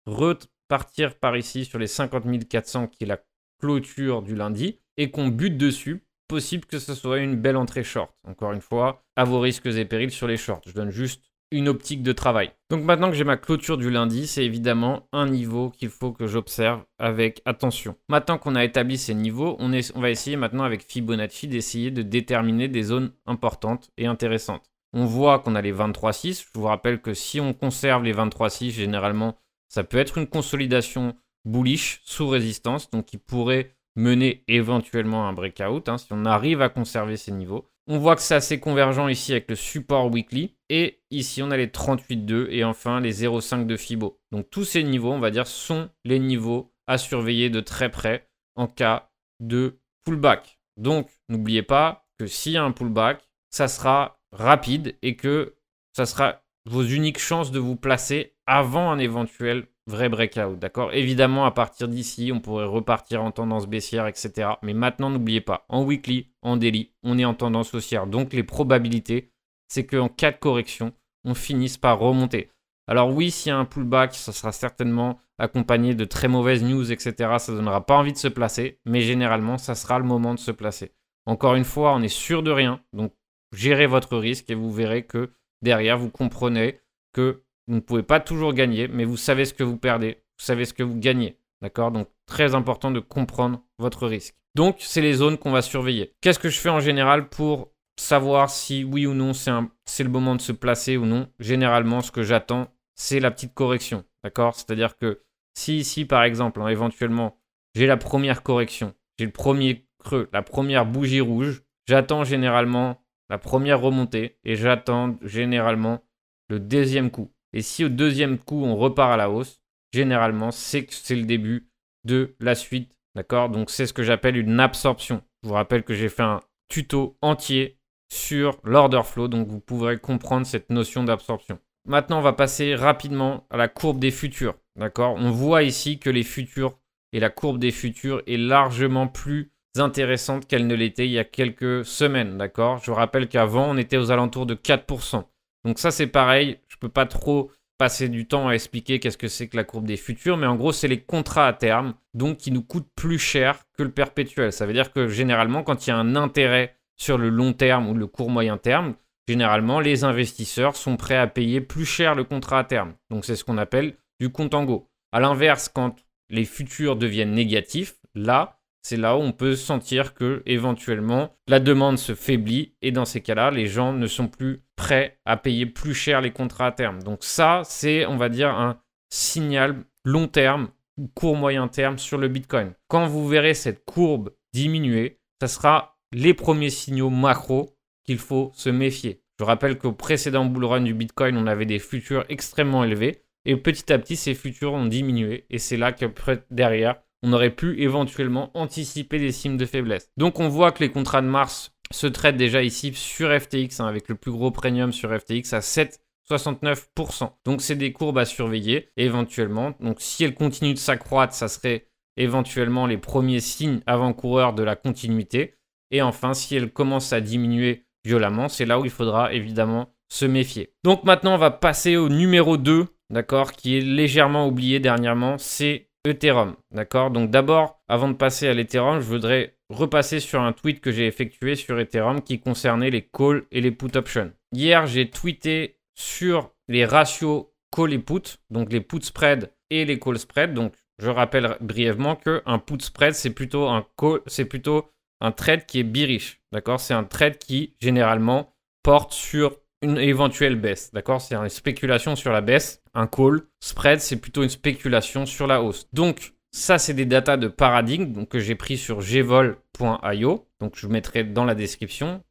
repartir 0.05 1.15
par 1.15 1.37
ici 1.37 1.65
sur 1.65 1.79
les 1.79 1.87
50 1.87 2.47
400 2.47 2.87
qui 2.87 3.03
est 3.03 3.07
la 3.07 3.19
clôture 3.59 4.21
du 4.21 4.35
lundi 4.35 4.79
et 4.97 5.11
qu'on 5.11 5.27
bute 5.27 5.57
dessus, 5.57 6.03
possible 6.27 6.65
que 6.65 6.79
ce 6.79 6.93
soit 6.93 7.19
une 7.19 7.35
belle 7.35 7.57
entrée 7.57 7.83
short. 7.83 8.11
Encore 8.27 8.53
une 8.53 8.61
fois, 8.61 9.03
à 9.15 9.25
vos 9.25 9.39
risques 9.39 9.65
et 9.65 9.85
périls 9.85 10.11
sur 10.11 10.27
les 10.27 10.37
shorts. 10.37 10.61
Je 10.65 10.73
donne 10.73 10.91
juste 10.91 11.23
une 11.51 11.67
optique 11.67 12.03
de 12.03 12.11
travail. 12.11 12.51
Donc 12.69 12.83
maintenant 12.83 13.09
que 13.09 13.15
j'ai 13.15 13.23
ma 13.23 13.37
clôture 13.37 13.77
du 13.77 13.89
lundi, 13.89 14.27
c'est 14.27 14.45
évidemment 14.45 15.07
un 15.11 15.27
niveau 15.27 15.71
qu'il 15.71 15.89
faut 15.89 16.11
que 16.11 16.27
j'observe 16.27 16.83
avec 16.99 17.41
attention. 17.45 17.95
Maintenant 18.07 18.37
qu'on 18.37 18.55
a 18.55 18.63
établi 18.63 18.97
ces 18.99 19.15
niveaux, 19.15 19.55
on, 19.59 19.71
on 19.73 20.01
va 20.01 20.11
essayer 20.11 20.35
maintenant 20.35 20.63
avec 20.63 20.83
Fibonacci 20.83 21.47
d'essayer 21.47 21.89
de 21.89 22.03
déterminer 22.03 22.67
des 22.67 22.83
zones 22.83 23.11
importantes 23.25 23.89
et 23.97 24.05
intéressantes 24.05 24.69
on 24.93 25.05
voit 25.05 25.39
qu'on 25.39 25.55
a 25.55 25.61
les 25.61 25.73
23-6. 25.73 26.45
Je 26.45 26.59
vous 26.59 26.65
rappelle 26.65 27.01
que 27.01 27.13
si 27.13 27.39
on 27.39 27.53
conserve 27.53 28.03
les 28.03 28.13
23-6, 28.13 28.71
généralement, 28.71 29.37
ça 29.67 29.83
peut 29.83 29.97
être 29.97 30.17
une 30.17 30.27
consolidation 30.27 31.15
bullish 31.45 32.01
sous 32.03 32.27
résistance, 32.27 32.89
donc 32.89 33.05
qui 33.05 33.17
pourrait 33.17 33.75
mener 33.95 34.43
éventuellement 34.47 35.27
un 35.27 35.33
breakout, 35.33 35.89
hein, 35.89 35.97
si 35.97 36.07
on 36.11 36.25
arrive 36.25 36.61
à 36.61 36.69
conserver 36.69 37.17
ces 37.17 37.31
niveaux. 37.31 37.69
On 37.91 37.97
voit 37.97 38.15
que 38.15 38.21
c'est 38.21 38.35
assez 38.35 38.59
convergent 38.59 39.09
ici 39.09 39.31
avec 39.31 39.49
le 39.49 39.55
support 39.55 40.11
weekly. 40.11 40.55
Et 40.69 41.01
ici, 41.09 41.41
on 41.41 41.49
a 41.49 41.57
les 41.57 41.67
38,2 41.67 42.47
et 42.51 42.63
enfin 42.63 42.99
les 42.99 43.23
0,5 43.23 43.65
de 43.65 43.75
Fibo. 43.75 44.19
Donc 44.31 44.49
tous 44.51 44.63
ces 44.63 44.83
niveaux, 44.83 45.11
on 45.11 45.19
va 45.19 45.31
dire, 45.31 45.47
sont 45.47 45.89
les 46.05 46.19
niveaux 46.19 46.71
à 46.85 46.99
surveiller 46.99 47.49
de 47.49 47.61
très 47.61 47.89
près 47.89 48.29
en 48.55 48.67
cas 48.67 49.09
de 49.39 49.79
pullback. 50.05 50.59
Donc 50.77 51.09
n'oubliez 51.29 51.63
pas 51.63 52.05
que 52.19 52.27
s'il 52.27 52.51
y 52.51 52.57
a 52.57 52.63
un 52.63 52.71
pullback, 52.71 53.27
ça 53.49 53.67
sera 53.67 54.18
rapide 54.31 54.97
et 55.01 55.15
que 55.15 55.55
ça 55.93 56.05
sera 56.05 56.41
vos 56.65 56.83
uniques 56.83 57.19
chances 57.19 57.51
de 57.51 57.59
vous 57.59 57.75
placer 57.75 58.35
avant 58.45 58.91
un 58.91 58.99
éventuel 58.99 59.67
vrai 59.87 60.09
breakout. 60.09 60.57
D'accord? 60.57 60.93
Évidemment, 60.93 61.45
à 61.45 61.51
partir 61.51 61.87
d'ici, 61.87 62.31
on 62.33 62.39
pourrait 62.39 62.65
repartir 62.65 63.23
en 63.23 63.31
tendance 63.31 63.67
baissière, 63.67 64.07
etc. 64.07 64.51
Mais 64.61 64.73
maintenant, 64.73 65.09
n'oubliez 65.09 65.41
pas, 65.41 65.65
en 65.67 65.83
weekly, 65.83 66.31
en 66.41 66.57
daily, 66.57 66.91
on 67.03 67.17
est 67.17 67.25
en 67.25 67.33
tendance 67.33 67.73
haussière. 67.73 68.07
Donc, 68.07 68.33
les 68.33 68.43
probabilités, 68.43 69.31
c'est 69.67 69.85
qu'en 69.85 70.09
cas 70.09 70.31
de 70.31 70.37
correction, 70.37 70.93
on 71.25 71.33
finisse 71.33 71.77
par 71.77 71.99
remonter. 71.99 72.51
Alors 72.87 73.13
oui, 73.13 73.29
s'il 73.29 73.51
y 73.51 73.53
a 73.53 73.57
un 73.57 73.65
pullback, 73.65 74.15
ça 74.15 74.31
sera 74.31 74.51
certainement 74.51 75.19
accompagné 75.37 75.93
de 75.93 76.05
très 76.05 76.27
mauvaises 76.27 76.63
news, 76.63 76.91
etc. 76.91 77.35
Ça 77.37 77.51
ne 77.51 77.57
donnera 77.57 77.85
pas 77.85 77.95
envie 77.95 78.13
de 78.13 78.17
se 78.17 78.27
placer, 78.27 78.79
mais 78.85 79.01
généralement, 79.01 79.57
ça 79.57 79.75
sera 79.75 79.99
le 79.99 80.05
moment 80.05 80.33
de 80.33 80.39
se 80.39 80.51
placer. 80.51 80.91
Encore 81.27 81.53
une 81.53 81.65
fois, 81.65 81.93
on 81.93 82.01
est 82.01 82.07
sûr 82.07 82.41
de 82.41 82.49
rien, 82.49 82.81
donc 82.93 83.13
gérez 83.53 83.87
votre 83.87 84.17
risque 84.17 84.49
et 84.49 84.55
vous 84.55 84.71
verrez 84.71 85.03
que 85.03 85.31
derrière, 85.61 85.97
vous 85.97 86.09
comprenez 86.09 86.79
que 87.13 87.43
vous 87.67 87.75
ne 87.75 87.79
pouvez 87.79 88.03
pas 88.03 88.19
toujours 88.19 88.53
gagner, 88.53 88.87
mais 88.87 89.05
vous 89.05 89.17
savez 89.17 89.45
ce 89.45 89.53
que 89.53 89.63
vous 89.63 89.77
perdez, 89.77 90.23
vous 90.37 90.45
savez 90.45 90.65
ce 90.65 90.73
que 90.73 90.83
vous 90.83 90.97
gagnez. 90.97 91.37
D'accord? 91.61 91.91
Donc, 91.91 92.07
très 92.25 92.55
important 92.55 92.89
de 92.89 92.99
comprendre 92.99 93.61
votre 93.77 94.07
risque. 94.07 94.35
Donc, 94.55 94.77
c'est 94.79 95.01
les 95.01 95.13
zones 95.13 95.37
qu'on 95.37 95.51
va 95.51 95.61
surveiller. 95.61 96.13
Qu'est-ce 96.21 96.39
que 96.39 96.49
je 96.49 96.59
fais 96.59 96.69
en 96.69 96.79
général 96.79 97.29
pour 97.29 97.71
savoir 97.99 98.49
si 98.49 98.83
oui 98.83 99.05
ou 99.05 99.13
non 99.13 99.33
c'est 99.33 100.03
le 100.03 100.09
moment 100.09 100.35
de 100.35 100.41
se 100.41 100.53
placer 100.53 100.97
ou 100.97 101.05
non? 101.05 101.27
Généralement, 101.39 102.01
ce 102.01 102.11
que 102.11 102.23
j'attends, 102.23 102.73
c'est 102.95 103.19
la 103.19 103.29
petite 103.29 103.53
correction. 103.53 104.05
D'accord? 104.23 104.55
C'est-à-dire 104.55 104.97
que 104.97 105.21
si 105.53 105.77
ici, 105.77 106.05
par 106.05 106.23
exemple, 106.23 106.61
hein, 106.61 106.69
éventuellement, 106.69 107.37
j'ai 107.75 107.85
la 107.85 107.97
première 107.97 108.41
correction, 108.41 108.93
j'ai 109.17 109.25
le 109.25 109.31
premier 109.31 109.85
creux, 109.99 110.29
la 110.31 110.41
première 110.41 110.85
bougie 110.85 111.21
rouge, 111.21 111.61
j'attends 111.87 112.23
généralement 112.23 113.03
la 113.29 113.37
première 113.37 113.81
remontée 113.81 114.37
et 114.43 114.55
j'attends 114.55 115.17
généralement 115.21 116.03
le 116.49 116.59
deuxième 116.59 117.11
coup. 117.11 117.31
Et 117.53 117.61
si 117.61 117.85
au 117.85 117.89
deuxième 117.89 118.37
coup 118.37 118.63
on 118.63 118.75
repart 118.75 119.11
à 119.11 119.17
la 119.17 119.29
hausse, 119.29 119.61
généralement 119.93 120.51
c'est 120.51 120.85
que 120.85 120.93
c'est 120.93 121.15
le 121.15 121.25
début 121.25 121.69
de 122.05 122.35
la 122.39 122.55
suite. 122.55 122.97
D'accord? 123.15 123.49
Donc 123.49 123.69
c'est 123.69 123.85
ce 123.85 123.93
que 123.93 124.03
j'appelle 124.03 124.37
une 124.37 124.59
absorption. 124.59 125.21
Je 125.43 125.49
vous 125.49 125.55
rappelle 125.55 125.83
que 125.83 125.93
j'ai 125.93 126.09
fait 126.09 126.23
un 126.23 126.41
tuto 126.69 127.17
entier 127.21 127.79
sur 128.11 128.59
l'order 128.63 129.01
flow, 129.03 129.27
donc 129.27 129.47
vous 129.47 129.59
pourrez 129.59 129.97
comprendre 129.97 130.45
cette 130.45 130.69
notion 130.69 131.03
d'absorption. 131.03 131.59
Maintenant, 131.87 132.19
on 132.19 132.23
va 132.23 132.33
passer 132.33 132.75
rapidement 132.75 133.47
à 133.49 133.57
la 133.57 133.67
courbe 133.67 133.99
des 133.99 134.11
futurs. 134.11 134.55
D'accord? 134.75 135.15
On 135.15 135.31
voit 135.31 135.63
ici 135.63 135.99
que 135.99 136.09
les 136.09 136.23
futurs 136.23 136.77
et 137.13 137.19
la 137.19 137.29
courbe 137.29 137.59
des 137.59 137.71
futurs 137.71 138.21
est 138.27 138.37
largement 138.37 139.07
plus 139.07 139.51
intéressante 139.77 140.47
qu'elle 140.47 140.67
ne 140.67 140.75
l'était 140.75 141.05
il 141.05 141.11
y 141.11 141.19
a 141.19 141.23
quelques 141.23 141.85
semaines, 141.85 142.37
d'accord? 142.37 142.79
Je 142.79 142.91
vous 142.91 142.97
rappelle 142.97 143.27
qu'avant, 143.27 143.69
on 143.69 143.77
était 143.77 143.97
aux 143.97 144.11
alentours 144.11 144.45
de 144.45 144.55
4%. 144.55 145.23
Donc 145.65 145.79
ça, 145.79 145.91
c'est 145.91 146.07
pareil, 146.07 146.59
je 146.67 146.75
ne 146.75 146.79
peux 146.79 146.89
pas 146.89 147.05
trop 147.05 147.51
passer 147.77 148.09
du 148.09 148.27
temps 148.27 148.49
à 148.49 148.53
expliquer 148.53 148.99
qu'est-ce 148.99 149.17
que 149.17 149.29
c'est 149.29 149.47
que 149.47 149.55
la 149.55 149.63
courbe 149.63 149.85
des 149.85 149.97
futurs, 149.97 150.37
mais 150.37 150.47
en 150.47 150.55
gros, 150.55 150.73
c'est 150.73 150.87
les 150.87 150.99
contrats 150.99 151.47
à 151.47 151.53
terme, 151.53 151.93
donc 152.13 152.37
qui 152.37 152.51
nous 152.51 152.61
coûtent 152.61 152.89
plus 152.95 153.19
cher 153.19 153.59
que 153.77 153.83
le 153.83 153.91
perpétuel. 153.91 154.51
Ça 154.51 154.65
veut 154.65 154.73
dire 154.73 154.91
que 154.91 155.07
généralement, 155.07 155.63
quand 155.63 155.87
il 155.87 155.91
y 155.91 155.93
a 155.93 155.97
un 155.97 156.15
intérêt 156.15 156.75
sur 156.97 157.17
le 157.17 157.29
long 157.29 157.53
terme 157.53 157.87
ou 157.87 157.93
le 157.93 158.05
court 158.05 158.29
moyen 158.29 158.57
terme, 158.57 158.95
généralement, 159.29 159.79
les 159.79 160.03
investisseurs 160.03 160.75
sont 160.75 160.97
prêts 160.97 161.15
à 161.15 161.27
payer 161.27 161.61
plus 161.61 161.85
cher 161.85 162.15
le 162.15 162.25
contrat 162.25 162.59
à 162.59 162.63
terme. 162.65 162.95
Donc 163.09 163.23
c'est 163.23 163.37
ce 163.37 163.45
qu'on 163.45 163.57
appelle 163.57 163.95
du 164.19 164.29
compte 164.29 164.53
en 164.53 164.65
go. 164.65 164.89
À 165.13 165.21
l'inverse, 165.21 165.69
quand 165.69 165.95
les 166.29 166.45
futurs 166.45 166.97
deviennent 166.97 167.33
négatifs, 167.33 167.95
là, 168.13 168.58
c'est 168.81 168.97
là 168.97 169.17
où 169.17 169.21
on 169.21 169.31
peut 169.31 169.55
sentir 169.55 170.13
que 170.13 170.41
éventuellement 170.45 171.35
la 171.47 171.59
demande 171.59 171.97
se 171.97 172.15
faiblit 172.15 172.75
et 172.81 172.91
dans 172.91 173.05
ces 173.05 173.21
cas-là, 173.21 173.51
les 173.51 173.67
gens 173.67 173.93
ne 173.93 174.07
sont 174.07 174.27
plus 174.27 174.63
prêts 174.75 175.19
à 175.25 175.37
payer 175.37 175.65
plus 175.65 175.93
cher 175.93 176.21
les 176.21 176.31
contrats 176.31 176.67
à 176.67 176.71
terme. 176.71 177.03
Donc 177.03 177.23
ça, 177.23 177.61
c'est 177.65 178.05
on 178.05 178.17
va 178.17 178.29
dire 178.29 178.49
un 178.49 178.79
signal 179.09 179.83
long 180.05 180.27
terme 180.27 180.69
ou 180.97 181.07
court 181.07 181.35
moyen 181.35 181.67
terme 181.67 181.97
sur 181.97 182.17
le 182.17 182.27
Bitcoin. 182.27 182.73
Quand 182.87 183.07
vous 183.07 183.27
verrez 183.27 183.53
cette 183.53 183.85
courbe 183.85 184.31
diminuer, 184.53 185.19
ça 185.41 185.47
sera 185.47 185.97
les 186.11 186.33
premiers 186.33 186.69
signaux 186.69 187.09
macro 187.09 187.75
qu'il 188.05 188.17
faut 188.17 188.51
se 188.53 188.69
méfier. 188.69 189.21
Je 189.39 189.45
rappelle 189.45 189.77
qu'au 189.77 189.93
précédent 189.93 190.45
bull 190.45 190.65
run 190.65 190.81
du 190.81 190.93
Bitcoin, 190.93 191.37
on 191.37 191.47
avait 191.47 191.65
des 191.65 191.79
futurs 191.79 192.25
extrêmement 192.29 192.83
élevés 192.83 193.23
et 193.45 193.55
petit 193.55 193.91
à 193.93 193.99
petit, 193.99 194.15
ces 194.15 194.33
futurs 194.33 194.73
ont 194.73 194.85
diminué 194.85 195.45
et 195.49 195.59
c'est 195.59 195.77
là 195.77 195.91
que 195.93 196.05
derrière, 196.51 197.01
on 197.23 197.33
aurait 197.33 197.55
pu 197.55 197.81
éventuellement 197.81 198.51
anticiper 198.53 199.19
des 199.19 199.31
signes 199.31 199.57
de 199.57 199.65
faiblesse. 199.65 200.09
Donc 200.17 200.39
on 200.39 200.47
voit 200.47 200.71
que 200.71 200.83
les 200.83 200.91
contrats 200.91 201.21
de 201.21 201.27
Mars 201.27 201.71
se 201.91 202.07
traitent 202.07 202.37
déjà 202.37 202.63
ici 202.63 202.93
sur 202.93 203.29
FTX, 203.29 203.79
hein, 203.79 203.87
avec 203.87 204.09
le 204.09 204.15
plus 204.15 204.31
gros 204.31 204.51
premium 204.51 204.91
sur 204.91 205.09
FTX 205.09 205.53
à 205.53 205.59
7,69%. 205.59 207.31
Donc 207.45 207.61
c'est 207.61 207.75
des 207.75 207.91
courbes 207.91 208.19
à 208.19 208.25
surveiller 208.25 208.89
éventuellement. 208.97 209.73
Donc 209.79 209.97
si 209.99 210.23
elles 210.23 210.35
continuent 210.35 210.73
de 210.73 210.79
s'accroître, 210.79 211.33
ça 211.33 211.47
serait 211.47 211.87
éventuellement 212.17 212.85
les 212.85 212.97
premiers 212.97 213.39
signes 213.39 213.81
avant-coureurs 213.85 214.53
de 214.53 214.63
la 214.63 214.75
continuité. 214.75 215.55
Et 215.91 216.01
enfin, 216.01 216.33
si 216.33 216.55
elles 216.55 216.71
commencent 216.71 217.13
à 217.13 217.21
diminuer 217.21 217.85
violemment, 218.05 218.49
c'est 218.49 218.65
là 218.65 218.79
où 218.79 218.85
il 218.85 218.91
faudra 218.91 219.33
évidemment 219.33 219.93
se 220.09 220.25
méfier. 220.25 220.73
Donc 220.83 221.03
maintenant, 221.03 221.35
on 221.35 221.37
va 221.37 221.51
passer 221.51 221.97
au 221.97 222.09
numéro 222.09 222.57
2, 222.57 222.87
d'accord, 223.09 223.51
qui 223.53 223.77
est 223.77 223.81
légèrement 223.81 224.47
oublié 224.47 224.79
dernièrement, 224.79 225.37
c'est 225.37 225.88
Ethereum. 226.05 226.55
D'accord? 226.71 227.11
Donc 227.11 227.29
d'abord, 227.29 227.81
avant 227.87 228.09
de 228.09 228.13
passer 228.13 228.47
à 228.47 228.53
l'Ethereum, 228.53 228.99
je 228.99 229.05
voudrais 229.05 229.57
repasser 229.69 230.19
sur 230.19 230.41
un 230.41 230.53
tweet 230.53 230.81
que 230.81 230.91
j'ai 230.91 231.07
effectué 231.07 231.55
sur 231.55 231.79
Ethereum 231.79 232.21
qui 232.21 232.39
concernait 232.39 232.89
les 232.89 233.01
calls 233.01 233.45
et 233.51 233.61
les 233.61 233.71
put 233.71 233.95
options. 233.95 234.31
Hier, 234.51 234.87
j'ai 234.87 235.09
tweeté 235.09 235.79
sur 235.95 236.51
les 236.67 236.85
ratios 236.85 237.47
call 237.75 237.93
et 237.93 237.99
put, 237.99 238.39
donc 238.49 238.71
les 238.71 238.81
put 238.81 239.01
spread 239.01 239.51
et 239.69 239.85
les 239.85 239.99
call 239.99 240.17
spread. 240.17 240.53
Donc 240.53 240.73
je 240.97 241.09
rappelle 241.09 241.57
brièvement 241.61 242.15
que 242.15 242.41
un 242.45 242.59
put 242.59 242.81
spread, 242.81 243.13
c'est 243.13 243.33
plutôt 243.33 243.67
un 243.67 243.85
call, 243.97 244.21
c'est 244.25 244.45
plutôt 244.45 244.89
un 245.21 245.31
trade 245.31 245.65
qui 245.65 245.79
est 245.79 245.83
bearish. 245.83 246.41
D'accord? 246.51 246.79
C'est 246.79 246.93
un 246.93 247.03
trade 247.03 247.37
qui 247.37 247.75
généralement 247.79 248.55
porte 248.83 249.13
sur 249.13 249.57
une 249.81 249.97
éventuelle 249.97 250.55
baisse. 250.55 250.91
D'accord? 250.93 251.21
C'est 251.21 251.35
une 251.35 251.49
spéculation 251.49 252.15
sur 252.15 252.31
la 252.31 252.41
baisse. 252.41 252.81
Un 252.93 253.07
call 253.07 253.41
spread, 253.59 253.99
c'est 253.99 254.17
plutôt 254.17 254.43
une 254.43 254.49
spéculation 254.49 255.25
sur 255.25 255.47
la 255.47 255.61
hausse. 255.61 255.87
Donc, 255.93 256.33
ça, 256.51 256.77
c'est 256.79 256.93
des 256.93 257.05
datas 257.05 257.37
de 257.37 257.47
paradigme 257.47 258.11
donc, 258.11 258.29
que 258.29 258.39
j'ai 258.39 258.55
pris 258.55 258.77
sur 258.77 258.99
gvol.io. 258.99 260.47
Donc, 260.59 260.75
je 260.75 260.85
vous 260.85 260.91
mettrai 260.91 261.23
dans 261.23 261.45
la 261.45 261.55
description. 261.55 262.21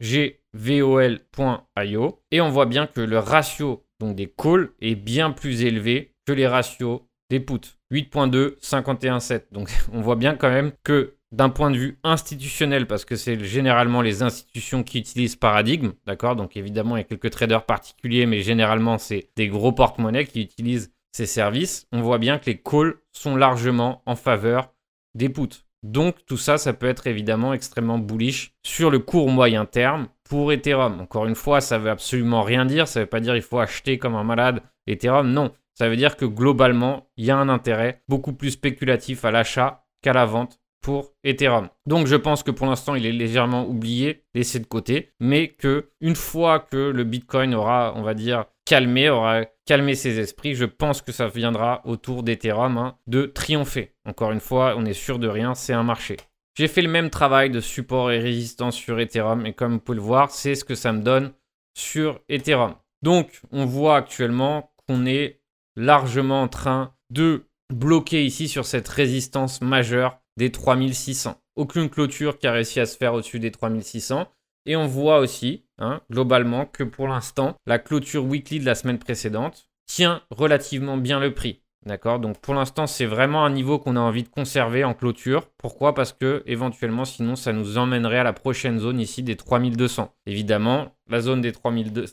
gvol.io. 0.54 2.22
Et 2.30 2.40
on 2.40 2.50
voit 2.50 2.66
bien 2.66 2.86
que 2.86 3.00
le 3.00 3.18
ratio 3.18 3.84
donc, 4.00 4.16
des 4.16 4.28
calls 4.28 4.70
est 4.80 4.94
bien 4.94 5.30
plus 5.30 5.64
élevé 5.64 6.14
que 6.26 6.32
les 6.32 6.46
ratios 6.46 7.00
des 7.30 7.40
puts. 7.40 7.78
8.2, 7.92 8.58
51.7. 8.60 9.44
Donc, 9.52 9.70
on 9.92 10.00
voit 10.00 10.16
bien 10.16 10.34
quand 10.34 10.50
même 10.50 10.72
que 10.82 11.14
d'un 11.30 11.50
point 11.50 11.70
de 11.70 11.76
vue 11.76 11.98
institutionnel, 12.04 12.86
parce 12.86 13.04
que 13.04 13.16
c'est 13.16 13.42
généralement 13.44 14.00
les 14.00 14.22
institutions 14.22 14.82
qui 14.82 14.98
utilisent 14.98 15.36
Paradigme, 15.36 15.92
d'accord? 16.06 16.36
Donc 16.36 16.56
évidemment, 16.56 16.96
il 16.96 17.00
y 17.00 17.02
a 17.02 17.04
quelques 17.04 17.30
traders 17.30 17.66
particuliers, 17.66 18.26
mais 18.26 18.40
généralement, 18.40 18.98
c'est 18.98 19.28
des 19.36 19.48
gros 19.48 19.72
porte-monnaies 19.72 20.24
qui 20.24 20.40
utilisent 20.40 20.92
ces 21.12 21.26
services. 21.26 21.86
On 21.92 22.00
voit 22.00 22.18
bien 22.18 22.38
que 22.38 22.46
les 22.46 22.58
calls 22.58 22.94
sont 23.12 23.36
largement 23.36 24.02
en 24.06 24.16
faveur 24.16 24.72
des 25.14 25.28
puts. 25.28 25.64
Donc 25.82 26.16
tout 26.26 26.36
ça, 26.36 26.58
ça 26.58 26.72
peut 26.72 26.88
être 26.88 27.06
évidemment 27.06 27.52
extrêmement 27.52 27.98
bullish 27.98 28.52
sur 28.62 28.90
le 28.90 28.98
court 28.98 29.28
moyen 29.28 29.64
terme 29.64 30.08
pour 30.28 30.52
Ethereum. 30.52 31.00
Encore 31.00 31.26
une 31.26 31.34
fois, 31.34 31.60
ça 31.60 31.78
veut 31.78 31.90
absolument 31.90 32.42
rien 32.42 32.64
dire. 32.64 32.88
Ça 32.88 33.00
ne 33.00 33.04
veut 33.04 33.08
pas 33.08 33.20
dire 33.20 33.34
qu'il 33.34 33.42
faut 33.42 33.60
acheter 33.60 33.98
comme 33.98 34.16
un 34.16 34.24
malade 34.24 34.62
Ethereum. 34.86 35.30
Non, 35.30 35.52
ça 35.74 35.88
veut 35.88 35.96
dire 35.96 36.16
que 36.16 36.24
globalement, 36.24 37.08
il 37.16 37.26
y 37.26 37.30
a 37.30 37.36
un 37.36 37.48
intérêt 37.48 38.02
beaucoup 38.08 38.32
plus 38.32 38.50
spéculatif 38.50 39.24
à 39.24 39.30
l'achat 39.30 39.86
qu'à 40.02 40.12
la 40.12 40.24
vente 40.24 40.60
pour 40.80 41.12
Ethereum. 41.24 41.68
Donc 41.86 42.06
je 42.06 42.16
pense 42.16 42.42
que 42.42 42.50
pour 42.50 42.66
l'instant 42.66 42.94
il 42.94 43.06
est 43.06 43.12
légèrement 43.12 43.66
oublié, 43.66 44.24
laissé 44.34 44.58
de 44.58 44.66
côté, 44.66 45.12
mais 45.20 45.48
que 45.48 45.90
une 46.00 46.16
fois 46.16 46.60
que 46.60 46.90
le 46.90 47.04
Bitcoin 47.04 47.54
aura, 47.54 47.92
on 47.96 48.02
va 48.02 48.14
dire, 48.14 48.44
calmé, 48.64 49.08
aura 49.08 49.44
calmé 49.66 49.94
ses 49.94 50.18
esprits, 50.18 50.54
je 50.54 50.64
pense 50.64 51.02
que 51.02 51.12
ça 51.12 51.28
viendra 51.28 51.82
autour 51.84 52.22
d'Ethereum 52.22 52.78
hein, 52.78 52.96
de 53.06 53.26
triompher. 53.26 53.94
Encore 54.04 54.32
une 54.32 54.40
fois, 54.40 54.74
on 54.76 54.84
est 54.84 54.92
sûr 54.92 55.18
de 55.18 55.28
rien, 55.28 55.54
c'est 55.54 55.72
un 55.72 55.82
marché. 55.82 56.16
J'ai 56.56 56.68
fait 56.68 56.82
le 56.82 56.88
même 56.88 57.10
travail 57.10 57.50
de 57.50 57.60
support 57.60 58.10
et 58.10 58.18
résistance 58.18 58.74
sur 58.74 58.98
Ethereum 58.98 59.46
et 59.46 59.52
comme 59.52 59.74
vous 59.74 59.78
pouvez 59.78 59.96
le 59.96 60.02
voir, 60.02 60.30
c'est 60.30 60.54
ce 60.54 60.64
que 60.64 60.74
ça 60.74 60.92
me 60.92 61.02
donne 61.02 61.32
sur 61.76 62.20
Ethereum. 62.28 62.74
Donc 63.02 63.42
on 63.52 63.64
voit 63.64 63.96
actuellement 63.96 64.72
qu'on 64.86 65.06
est 65.06 65.40
largement 65.76 66.42
en 66.42 66.48
train 66.48 66.92
de 67.10 67.44
bloquer 67.72 68.24
ici 68.24 68.48
sur 68.48 68.66
cette 68.66 68.88
résistance 68.88 69.60
majeure 69.60 70.18
des 70.38 70.52
3600. 70.52 71.36
Aucune 71.56 71.90
clôture 71.90 72.38
qui 72.38 72.46
a 72.46 72.52
réussi 72.52 72.78
à 72.78 72.86
se 72.86 72.96
faire 72.96 73.12
au-dessus 73.12 73.40
des 73.40 73.50
3600. 73.50 74.28
Et 74.66 74.76
on 74.76 74.86
voit 74.86 75.18
aussi, 75.18 75.64
hein, 75.78 76.00
globalement, 76.10 76.64
que 76.64 76.84
pour 76.84 77.08
l'instant, 77.08 77.56
la 77.66 77.78
clôture 77.78 78.24
weekly 78.24 78.60
de 78.60 78.64
la 78.64 78.76
semaine 78.76 78.98
précédente 78.98 79.68
tient 79.86 80.22
relativement 80.30 80.96
bien 80.96 81.18
le 81.18 81.34
prix. 81.34 81.62
D'accord? 81.86 82.20
Donc 82.20 82.38
pour 82.38 82.54
l'instant, 82.54 82.86
c'est 82.86 83.06
vraiment 83.06 83.44
un 83.44 83.50
niveau 83.50 83.78
qu'on 83.78 83.96
a 83.96 84.00
envie 84.00 84.22
de 84.22 84.28
conserver 84.28 84.84
en 84.84 84.94
clôture. 84.94 85.48
Pourquoi? 85.58 85.94
Parce 85.94 86.12
que 86.12 86.42
éventuellement, 86.46 87.04
sinon, 87.04 87.34
ça 87.34 87.52
nous 87.52 87.76
emmènerait 87.76 88.18
à 88.18 88.24
la 88.24 88.32
prochaine 88.32 88.78
zone 88.78 89.00
ici 89.00 89.22
des 89.22 89.36
3200. 89.36 90.14
Évidemment, 90.26 90.94
la 91.08 91.20
zone 91.20 91.40
des, 91.40 91.52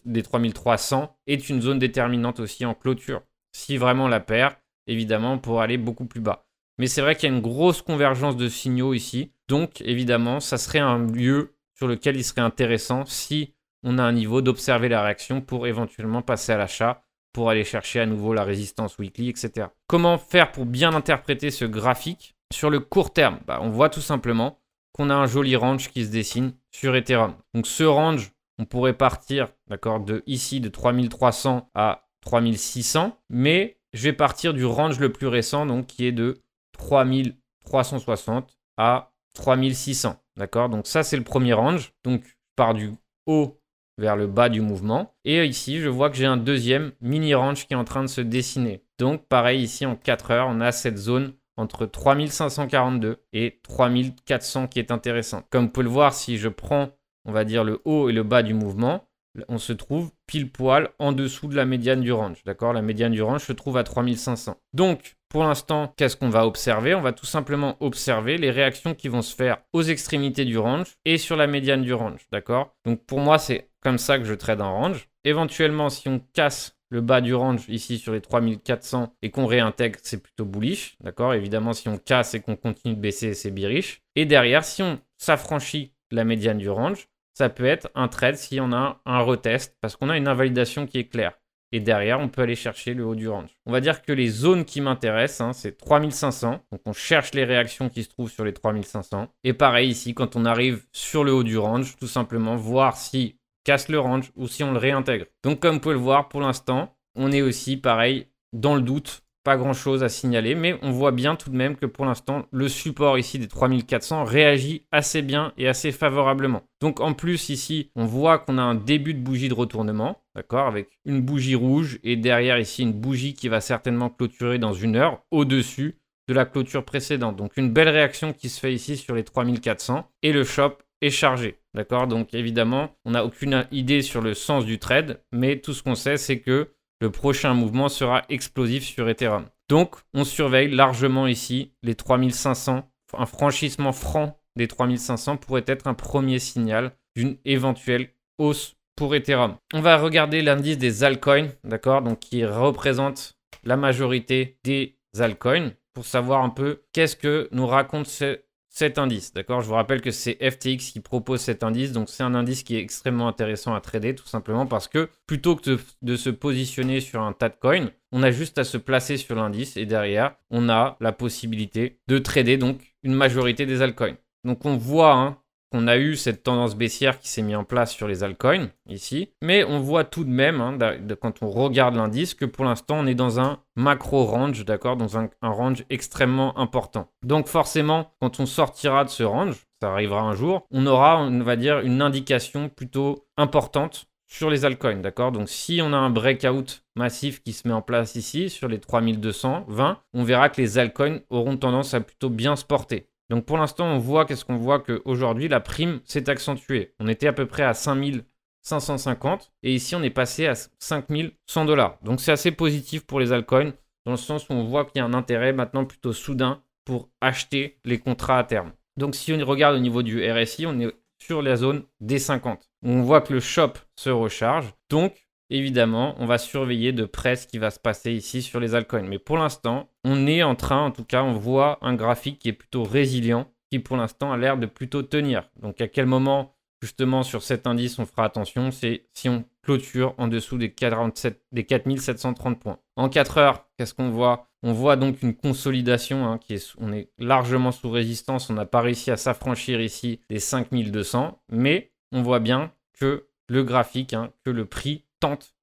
des 0.05 0.23
3300 0.23 1.15
est 1.27 1.49
une 1.49 1.61
zone 1.61 1.77
déterminante 1.77 2.39
aussi 2.39 2.65
en 2.65 2.73
clôture. 2.73 3.21
Si 3.51 3.77
vraiment 3.77 4.07
la 4.07 4.19
perd, 4.19 4.55
évidemment, 4.87 5.37
pour 5.37 5.61
aller 5.61 5.77
beaucoup 5.77 6.05
plus 6.05 6.21
bas. 6.21 6.45
Mais 6.77 6.87
c'est 6.87 7.01
vrai 7.01 7.15
qu'il 7.15 7.29
y 7.29 7.31
a 7.31 7.35
une 7.35 7.41
grosse 7.41 7.81
convergence 7.81 8.35
de 8.35 8.49
signaux 8.49 8.93
ici. 8.93 9.31
Donc, 9.47 9.81
évidemment, 9.81 10.39
ça 10.39 10.57
serait 10.57 10.79
un 10.79 10.99
lieu 10.99 11.55
sur 11.73 11.87
lequel 11.87 12.17
il 12.17 12.23
serait 12.23 12.41
intéressant 12.41 13.05
si 13.05 13.53
on 13.83 13.97
a 13.97 14.03
un 14.03 14.11
niveau 14.11 14.41
d'observer 14.41 14.89
la 14.89 15.03
réaction 15.03 15.41
pour 15.41 15.67
éventuellement 15.67 16.21
passer 16.21 16.51
à 16.51 16.57
l'achat, 16.57 17.03
pour 17.33 17.49
aller 17.49 17.63
chercher 17.63 17.99
à 17.99 18.05
nouveau 18.05 18.33
la 18.33 18.43
résistance 18.43 18.97
weekly, 18.97 19.29
etc. 19.29 19.67
Comment 19.87 20.17
faire 20.17 20.51
pour 20.51 20.65
bien 20.65 20.93
interpréter 20.93 21.51
ce 21.51 21.65
graphique 21.65 22.35
Sur 22.51 22.69
le 22.69 22.79
court 22.79 23.13
terme, 23.13 23.39
bah, 23.45 23.59
on 23.61 23.69
voit 23.69 23.89
tout 23.89 24.01
simplement 24.01 24.59
qu'on 24.93 25.09
a 25.09 25.15
un 25.15 25.27
joli 25.27 25.55
range 25.55 25.89
qui 25.89 26.05
se 26.05 26.11
dessine 26.11 26.53
sur 26.71 26.95
Ethereum. 26.95 27.35
Donc 27.53 27.67
ce 27.67 27.83
range, 27.83 28.31
on 28.57 28.65
pourrait 28.65 28.93
partir, 28.93 29.49
d'accord, 29.67 29.99
de 29.99 30.23
ici 30.25 30.61
de 30.61 30.69
3300 30.69 31.69
à 31.75 32.07
3600, 32.21 33.17
mais 33.29 33.77
je 33.93 34.03
vais 34.03 34.13
partir 34.13 34.53
du 34.53 34.65
range 34.65 34.99
le 34.99 35.11
plus 35.11 35.27
récent, 35.27 35.65
donc 35.65 35.87
qui 35.87 36.05
est 36.05 36.13
de 36.13 36.41
3360 36.77 38.57
à 38.77 39.11
3600. 39.33 40.15
D'accord? 40.37 40.69
Donc 40.69 40.87
ça, 40.87 41.03
c'est 41.03 41.17
le 41.17 41.23
premier 41.23 41.53
range. 41.53 41.93
Donc, 42.03 42.23
je 42.23 42.33
pars 42.55 42.73
du 42.73 42.91
haut 43.25 43.59
vers 43.97 44.15
le 44.15 44.27
bas 44.27 44.49
du 44.49 44.61
mouvement. 44.61 45.13
Et 45.23 45.45
ici, 45.45 45.79
je 45.79 45.89
vois 45.89 46.09
que 46.09 46.17
j'ai 46.17 46.25
un 46.25 46.37
deuxième 46.37 46.91
mini 47.01 47.33
range 47.33 47.67
qui 47.67 47.73
est 47.73 47.77
en 47.77 47.85
train 47.85 48.03
de 48.03 48.07
se 48.09 48.21
dessiner. 48.21 48.83
Donc, 48.99 49.25
pareil, 49.27 49.61
ici, 49.61 49.85
en 49.85 49.95
4 49.95 50.31
heures, 50.31 50.47
on 50.49 50.61
a 50.61 50.71
cette 50.71 50.97
zone 50.97 51.33
entre 51.57 51.85
3542 51.85 53.23
et 53.31 53.59
3400 53.63 54.67
qui 54.67 54.79
est 54.79 54.91
intéressante. 54.91 55.45
Comme 55.49 55.65
vous 55.65 55.71
pouvez 55.71 55.85
le 55.85 55.89
voir, 55.89 56.13
si 56.13 56.37
je 56.37 56.49
prends, 56.49 56.89
on 57.23 57.31
va 57.31 57.45
dire, 57.45 57.63
le 57.63 57.81
haut 57.85 58.09
et 58.09 58.13
le 58.13 58.23
bas 58.23 58.43
du 58.43 58.53
mouvement, 58.53 59.07
on 59.47 59.57
se 59.57 59.73
trouve 59.73 60.11
pile 60.27 60.51
poil 60.51 60.89
en 60.99 61.11
dessous 61.11 61.47
de 61.47 61.55
la 61.55 61.65
médiane 61.65 62.01
du 62.01 62.11
range. 62.11 62.43
D'accord? 62.45 62.73
La 62.73 62.81
médiane 62.81 63.11
du 63.11 63.21
range 63.21 63.43
se 63.43 63.53
trouve 63.53 63.77
à 63.77 63.83
3500. 63.83 64.57
Donc, 64.73 65.15
pour 65.29 65.43
l'instant, 65.43 65.93
qu'est-ce 65.97 66.15
qu'on 66.15 66.29
va 66.29 66.45
observer? 66.45 66.95
On 66.95 67.01
va 67.01 67.11
tout 67.11 67.25
simplement 67.25 67.75
observer 67.79 68.37
les 68.37 68.51
réactions 68.51 68.93
qui 68.93 69.07
vont 69.07 69.21
se 69.21 69.35
faire 69.35 69.57
aux 69.73 69.81
extrémités 69.81 70.45
du 70.45 70.57
range 70.57 70.95
et 71.03 71.17
sur 71.17 71.35
la 71.35 71.47
médiane 71.47 71.81
du 71.81 71.93
range. 71.93 72.25
D'accord? 72.31 72.75
Donc, 72.85 73.03
pour 73.05 73.19
moi, 73.19 73.37
c'est 73.37 73.69
comme 73.81 73.97
ça 73.97 74.17
que 74.17 74.25
je 74.25 74.33
trade 74.33 74.61
un 74.61 74.69
range. 74.69 75.09
Éventuellement, 75.23 75.89
si 75.89 76.07
on 76.07 76.21
casse 76.33 76.77
le 76.89 77.01
bas 77.01 77.19
du 77.19 77.33
range 77.33 77.65
ici 77.67 77.97
sur 77.97 78.13
les 78.13 78.21
3400 78.21 79.13
et 79.21 79.31
qu'on 79.31 79.47
réintègre, 79.47 79.99
c'est 80.03 80.21
plutôt 80.21 80.45
bullish. 80.45 80.95
D'accord? 81.01 81.33
Évidemment, 81.33 81.73
si 81.73 81.89
on 81.89 81.97
casse 81.97 82.33
et 82.35 82.41
qu'on 82.41 82.55
continue 82.55 82.95
de 82.95 82.99
baisser, 83.01 83.33
c'est 83.33 83.51
bearish. 83.51 84.01
Et 84.15 84.25
derrière, 84.25 84.63
si 84.63 84.83
on 84.83 84.99
s'affranchit 85.17 85.93
la 86.11 86.23
médiane 86.23 86.59
du 86.59 86.69
range, 86.69 87.07
ça 87.35 87.49
peut 87.49 87.65
être 87.65 87.89
un 87.95 88.07
trade 88.07 88.37
si 88.37 88.59
on 88.59 88.71
a 88.71 89.01
un 89.05 89.19
retest 89.19 89.77
parce 89.81 89.95
qu'on 89.95 90.09
a 90.09 90.17
une 90.17 90.27
invalidation 90.27 90.87
qui 90.87 90.99
est 90.99 91.07
claire. 91.07 91.33
Et 91.71 91.81
derrière, 91.81 92.21
on 92.21 92.29
peut 92.29 92.43
aller 92.43 92.55
chercher 92.55 92.93
le 92.93 93.05
haut 93.05 93.15
du 93.15 93.27
range. 93.27 93.49
On 93.65 93.71
va 93.71 93.81
dire 93.81 94.01
que 94.01 94.13
les 94.13 94.27
zones 94.27 94.63
qui 94.63 94.79
m'intéressent, 94.79 95.41
hein, 95.41 95.51
c'est 95.51 95.77
3500. 95.77 96.61
Donc 96.71 96.81
on 96.85 96.93
cherche 96.93 97.33
les 97.33 97.43
réactions 97.43 97.89
qui 97.89 98.03
se 98.03 98.09
trouvent 98.09 98.31
sur 98.31 98.45
les 98.45 98.53
3500. 98.53 99.27
Et 99.43 99.51
pareil 99.51 99.89
ici, 99.89 100.13
quand 100.13 100.37
on 100.37 100.45
arrive 100.45 100.85
sur 100.93 101.25
le 101.25 101.33
haut 101.33 101.43
du 101.43 101.57
range, 101.57 101.97
tout 101.97 102.07
simplement 102.07 102.55
voir 102.55 102.95
si 102.95 103.39
casse 103.65 103.89
le 103.89 103.99
range 103.99 104.31
ou 104.37 104.47
si 104.47 104.63
on 104.63 104.71
le 104.71 104.77
réintègre. 104.77 105.25
Donc 105.43 105.59
comme 105.59 105.75
vous 105.75 105.81
pouvez 105.81 105.95
le 105.95 106.01
voir, 106.01 106.29
pour 106.29 106.39
l'instant, 106.39 106.95
on 107.15 107.33
est 107.33 107.41
aussi 107.41 107.75
pareil 107.75 108.27
dans 108.53 108.75
le 108.75 108.81
doute 108.81 109.24
pas 109.45 109.55
grand 109.57 109.73
chose 109.73 110.03
à 110.03 110.09
signaler, 110.09 110.55
mais 110.55 110.77
on 110.81 110.91
voit 110.91 111.11
bien 111.11 111.35
tout 111.35 111.51
de 111.51 111.55
même 111.55 111.75
que 111.75 111.85
pour 111.85 112.03
l'instant, 112.05 112.47
le 112.51 112.67
support 112.67 113.17
ici 113.19 113.37
des 113.37 113.47
3400 113.47 114.23
réagit 114.23 114.87
assez 114.91 115.21
bien 115.21 115.53
et 115.57 115.67
assez 115.67 115.91
favorablement. 115.91 116.63
Donc 116.81 116.99
en 116.99 117.13
plus 117.13 117.49
ici, 117.49 117.91
on 117.95 118.05
voit 118.05 118.39
qu'on 118.39 118.57
a 118.57 118.63
un 118.63 118.73
début 118.73 119.13
de 119.13 119.19
bougie 119.19 119.47
de 119.47 119.53
retournement, 119.53 120.17
d'accord, 120.35 120.67
avec 120.67 120.89
une 121.05 121.21
bougie 121.21 121.55
rouge 121.55 121.99
et 122.03 122.17
derrière 122.17 122.57
ici 122.57 122.81
une 122.81 122.93
bougie 122.93 123.35
qui 123.35 123.47
va 123.47 123.61
certainement 123.61 124.09
clôturer 124.09 124.57
dans 124.57 124.73
une 124.73 124.95
heure 124.95 125.21
au-dessus 125.29 125.99
de 126.27 126.33
la 126.33 126.45
clôture 126.45 126.83
précédente. 126.83 127.35
Donc 127.35 127.55
une 127.55 127.71
belle 127.71 127.89
réaction 127.89 128.33
qui 128.33 128.49
se 128.49 128.59
fait 128.59 128.73
ici 128.73 128.97
sur 128.97 129.13
les 129.13 129.23
3400 129.23 130.09
et 130.23 130.33
le 130.33 130.43
shop 130.43 130.79
est 131.01 131.11
chargé. 131.11 131.59
D'accord 131.75 132.07
Donc 132.07 132.33
évidemment, 132.33 132.95
on 133.05 133.11
n'a 133.11 133.23
aucune 133.25 133.67
idée 133.71 134.01
sur 134.01 134.21
le 134.21 134.33
sens 134.33 134.65
du 134.65 134.79
trade, 134.79 135.21
mais 135.31 135.59
tout 135.59 135.73
ce 135.73 135.83
qu'on 135.83 135.93
sait, 135.93 136.17
c'est 136.17 136.39
que 136.39 136.69
le 137.05 137.11
prochain 137.11 137.53
mouvement 137.53 137.87
sera 137.87 138.23
explosif 138.29 138.83
sur 138.83 139.07
Ethereum. 139.07 139.45
Donc, 139.69 139.97
on 140.15 140.23
surveille 140.23 140.71
largement 140.71 141.27
ici 141.27 141.71
les 141.83 141.93
3500. 141.93 142.89
Un 143.15 143.25
franchissement 143.27 143.91
franc 143.91 144.39
des 144.55 144.67
3500 144.67 145.37
pourrait 145.37 145.65
être 145.67 145.85
un 145.85 145.93
premier 145.93 146.39
signal 146.39 146.93
d'une 147.15 147.37
éventuelle 147.45 148.09
hausse 148.39 148.75
pour 148.95 149.13
Ethereum. 149.13 149.57
On 149.75 149.81
va 149.81 149.97
regarder 149.97 150.41
l'indice 150.41 150.79
des 150.79 151.03
altcoins, 151.03 151.49
d'accord 151.63 152.01
Donc, 152.01 152.21
qui 152.21 152.43
représente 152.43 153.37
la 153.63 153.77
majorité 153.77 154.57
des 154.63 154.97
altcoins 155.19 155.73
pour 155.93 156.05
savoir 156.05 156.41
un 156.41 156.49
peu 156.49 156.81
qu'est-ce 156.91 157.15
que 157.15 157.49
nous 157.51 157.67
raconte 157.67 158.07
ce, 158.07 158.39
cet 158.75 158.97
indice. 158.99 159.33
D'accord? 159.33 159.61
Je 159.61 159.67
vous 159.67 159.73
rappelle 159.73 160.01
que 160.01 160.11
c'est 160.11 160.37
FTX 160.41 160.91
qui 160.91 160.99
propose 160.99 161.39
cet 161.39 161.63
indice. 161.63 161.93
Donc, 161.93 162.09
c'est 162.09 162.23
un 162.23 162.35
indice 162.35 162.63
qui 162.63 162.75
est 162.75 162.81
extrêmement 162.81 163.27
intéressant 163.27 163.73
à 163.73 163.79
trader, 163.79 164.13
tout 164.15 164.27
simplement 164.27 164.65
parce 164.65 164.89
que 164.89 165.09
plutôt 165.25 165.55
que 165.55 165.79
de, 166.01 166.15
se 166.17 166.29
positionner 166.29 166.99
sur 166.99 167.21
un 167.21 167.31
tas 167.31 167.49
de 167.49 167.55
coins, 167.55 167.89
on 168.11 168.21
a 168.21 168.31
juste 168.31 168.57
à 168.57 168.65
se 168.65 168.77
placer 168.77 169.15
sur 169.15 169.35
l'indice 169.35 169.77
et 169.77 169.85
derrière, 169.85 170.35
on 170.49 170.67
a 170.67 170.97
la 170.99 171.13
possibilité 171.13 171.99
de 172.07 172.19
trader 172.19 172.57
donc 172.57 172.95
une 173.03 173.13
majorité 173.13 173.65
des 173.65 173.81
altcoins. 173.81 174.17
Donc, 174.43 174.65
on 174.65 174.75
voit 174.75 175.13
hein, 175.13 175.37
on 175.71 175.87
a 175.87 175.97
eu 175.97 176.15
cette 176.15 176.43
tendance 176.43 176.75
baissière 176.75 177.19
qui 177.19 177.27
s'est 177.27 177.41
mise 177.41 177.55
en 177.55 177.63
place 177.63 177.91
sur 177.91 178.07
les 178.07 178.23
altcoins 178.23 178.69
ici. 178.87 179.29
Mais 179.41 179.63
on 179.63 179.79
voit 179.79 180.03
tout 180.03 180.23
de 180.23 180.29
même, 180.29 180.61
hein, 180.61 180.77
quand 181.21 181.41
on 181.41 181.49
regarde 181.49 181.95
l'indice, 181.95 182.33
que 182.33 182.45
pour 182.45 182.65
l'instant, 182.65 182.97
on 182.99 183.07
est 183.07 183.15
dans 183.15 183.39
un 183.39 183.59
macro 183.75 184.25
range, 184.25 184.63
d'accord, 184.65 184.95
dans 184.95 185.17
un, 185.17 185.29
range 185.41 185.83
extrêmement 185.89 186.57
important. 186.57 187.09
Donc 187.23 187.47
forcément, 187.47 188.11
quand 188.21 188.39
on 188.39 188.45
sortira 188.45 189.03
de 189.03 189.09
ce 189.09 189.23
range, 189.23 189.65
ça 189.81 189.91
arrivera 189.91 190.21
un 190.21 190.35
jour, 190.35 190.65
on 190.71 190.87
aura, 190.87 191.21
on 191.21 191.41
va 191.41 191.55
dire, 191.55 191.79
une 191.79 192.01
indication 192.01 192.69
plutôt 192.69 193.27
importante 193.37 194.07
sur 194.27 194.49
les 194.49 194.65
altcoins, 194.65 195.01
d'accord 195.01 195.31
Donc 195.31 195.49
si 195.49 195.81
on 195.83 195.93
a 195.93 195.97
un 195.97 196.09
breakout 196.09 196.83
massif 196.95 197.43
qui 197.43 197.53
se 197.53 197.67
met 197.67 197.73
en 197.73 197.81
place 197.81 198.15
ici 198.15 198.49
sur 198.49 198.67
les 198.67 198.79
3220, 198.79 199.99
on 200.13 200.23
verra 200.23 200.49
que 200.49 200.61
les 200.61 200.77
altcoins 200.77 201.19
auront 201.29 201.57
tendance 201.57 201.93
à 201.93 202.01
plutôt 202.01 202.29
bien 202.29 202.55
se 202.55 202.65
porter. 202.65 203.07
Donc 203.29 203.45
pour 203.45 203.57
l'instant, 203.57 203.85
on 203.87 203.97
voit 203.97 204.25
qu'est-ce 204.25 204.45
qu'on 204.45 204.57
voit 204.57 204.79
qu'aujourd'hui, 204.79 205.47
la 205.47 205.59
prime 205.59 205.99
s'est 206.03 206.29
accentuée. 206.29 206.93
On 206.99 207.07
était 207.07 207.27
à 207.27 207.33
peu 207.33 207.45
près 207.45 207.63
à 207.63 207.73
5550 207.73 209.51
et 209.63 209.73
ici, 209.73 209.95
on 209.95 210.03
est 210.03 210.09
passé 210.09 210.47
à 210.47 210.53
5100 210.79 211.65
dollars. 211.65 211.97
Donc 212.03 212.21
c'est 212.21 212.31
assez 212.31 212.51
positif 212.51 213.05
pour 213.05 213.19
les 213.19 213.31
altcoins 213.31 213.73
dans 214.05 214.11
le 214.11 214.17
sens 214.17 214.49
où 214.49 214.53
on 214.53 214.63
voit 214.63 214.85
qu'il 214.85 214.99
y 214.99 215.01
a 215.01 215.05
un 215.05 215.13
intérêt 215.13 215.53
maintenant 215.53 215.85
plutôt 215.85 216.13
soudain 216.13 216.61
pour 216.85 217.09
acheter 217.21 217.79
les 217.83 217.97
contrats 217.97 218.39
à 218.39 218.43
terme. 218.43 218.71
Donc 218.97 219.15
si 219.15 219.33
on 219.33 219.43
regarde 219.45 219.75
au 219.75 219.79
niveau 219.79 220.03
du 220.03 220.29
RSI, 220.31 220.67
on 220.67 220.79
est 220.79 220.93
sur 221.17 221.41
la 221.41 221.55
zone 221.55 221.83
des 221.99 222.19
50. 222.19 222.69
On 222.83 223.01
voit 223.01 223.21
que 223.21 223.33
le 223.33 223.39
shop 223.39 223.73
se 223.95 224.09
recharge. 224.09 224.73
Donc 224.89 225.24
évidemment, 225.49 226.15
on 226.19 226.25
va 226.25 226.37
surveiller 226.37 226.91
de 226.91 227.05
près 227.05 227.35
ce 227.35 227.47
qui 227.47 227.57
va 227.57 227.71
se 227.71 227.79
passer 227.79 228.11
ici 228.11 228.41
sur 228.41 228.59
les 228.59 228.75
altcoins. 228.75 229.07
Mais 229.07 229.19
pour 229.19 229.37
l'instant, 229.37 229.89
on 230.03 230.27
est 230.27 230.43
en 230.43 230.55
train, 230.55 230.85
en 230.85 230.91
tout 230.91 231.03
cas, 231.03 231.23
on 231.23 231.33
voit 231.33 231.77
un 231.81 231.95
graphique 231.95 232.39
qui 232.39 232.49
est 232.49 232.53
plutôt 232.53 232.83
résilient, 232.83 233.51
qui 233.69 233.79
pour 233.79 233.97
l'instant 233.97 234.31
a 234.31 234.37
l'air 234.37 234.57
de 234.57 234.65
plutôt 234.65 235.03
tenir. 235.03 235.49
Donc 235.61 235.81
à 235.81 235.87
quel 235.87 236.05
moment, 236.05 236.55
justement, 236.81 237.23
sur 237.23 237.43
cet 237.43 237.67
indice, 237.67 237.99
on 237.99 238.05
fera 238.05 238.25
attention, 238.25 238.71
c'est 238.71 239.07
si 239.13 239.29
on 239.29 239.45
clôture 239.65 240.13
en 240.17 240.27
dessous 240.27 240.57
des, 240.57 240.71
47, 240.71 241.41
des 241.51 241.65
4730 241.65 242.59
points. 242.59 242.77
En 242.95 243.09
4 243.09 243.37
heures, 243.39 243.65
qu'est-ce 243.77 243.93
qu'on 243.93 244.11
voit? 244.11 244.47
On 244.63 244.73
voit 244.73 244.95
donc 244.95 245.21
une 245.21 245.35
consolidation, 245.35 246.25
hein, 246.25 246.39
on 246.77 246.93
est 246.93 247.09
largement 247.17 247.71
sous 247.71 247.89
résistance, 247.89 248.49
on 248.49 248.53
n'a 248.53 248.65
pas 248.65 248.81
réussi 248.81 249.11
à 249.11 249.17
s'affranchir 249.17 249.81
ici 249.81 250.21
des 250.29 250.39
5200, 250.39 251.41
mais 251.51 251.91
on 252.11 252.21
voit 252.21 252.39
bien 252.39 252.71
que 252.93 253.27
le 253.47 253.63
graphique, 253.63 254.13
hein, 254.13 254.31
que 254.43 254.49
le 254.49 254.65
prix 254.65 255.04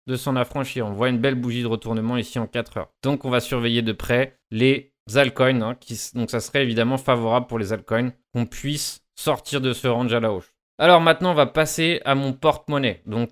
de 0.06 0.16
s'en 0.16 0.36
affranchir. 0.36 0.86
On 0.86 0.92
voit 0.92 1.08
une 1.08 1.18
belle 1.18 1.34
bougie 1.34 1.62
de 1.62 1.68
retournement 1.68 2.16
ici 2.16 2.38
en 2.38 2.46
4 2.46 2.76
heures. 2.76 2.92
Donc 3.02 3.24
on 3.24 3.30
va 3.30 3.40
surveiller 3.40 3.82
de 3.82 3.92
près 3.92 4.38
les 4.50 4.92
altcoins. 5.14 5.62
Hein, 5.62 5.74
qui, 5.80 5.98
donc 6.14 6.30
ça 6.30 6.40
serait 6.40 6.62
évidemment 6.62 6.98
favorable 6.98 7.46
pour 7.46 7.58
les 7.58 7.72
altcoins 7.72 8.12
qu'on 8.32 8.46
puisse 8.46 9.04
sortir 9.14 9.60
de 9.60 9.72
ce 9.72 9.88
range 9.88 10.12
à 10.12 10.20
la 10.20 10.32
hausse. 10.32 10.52
Alors 10.78 11.00
maintenant 11.00 11.32
on 11.32 11.34
va 11.34 11.46
passer 11.46 12.00
à 12.04 12.14
mon 12.14 12.32
porte-monnaie. 12.32 13.02
Donc 13.06 13.30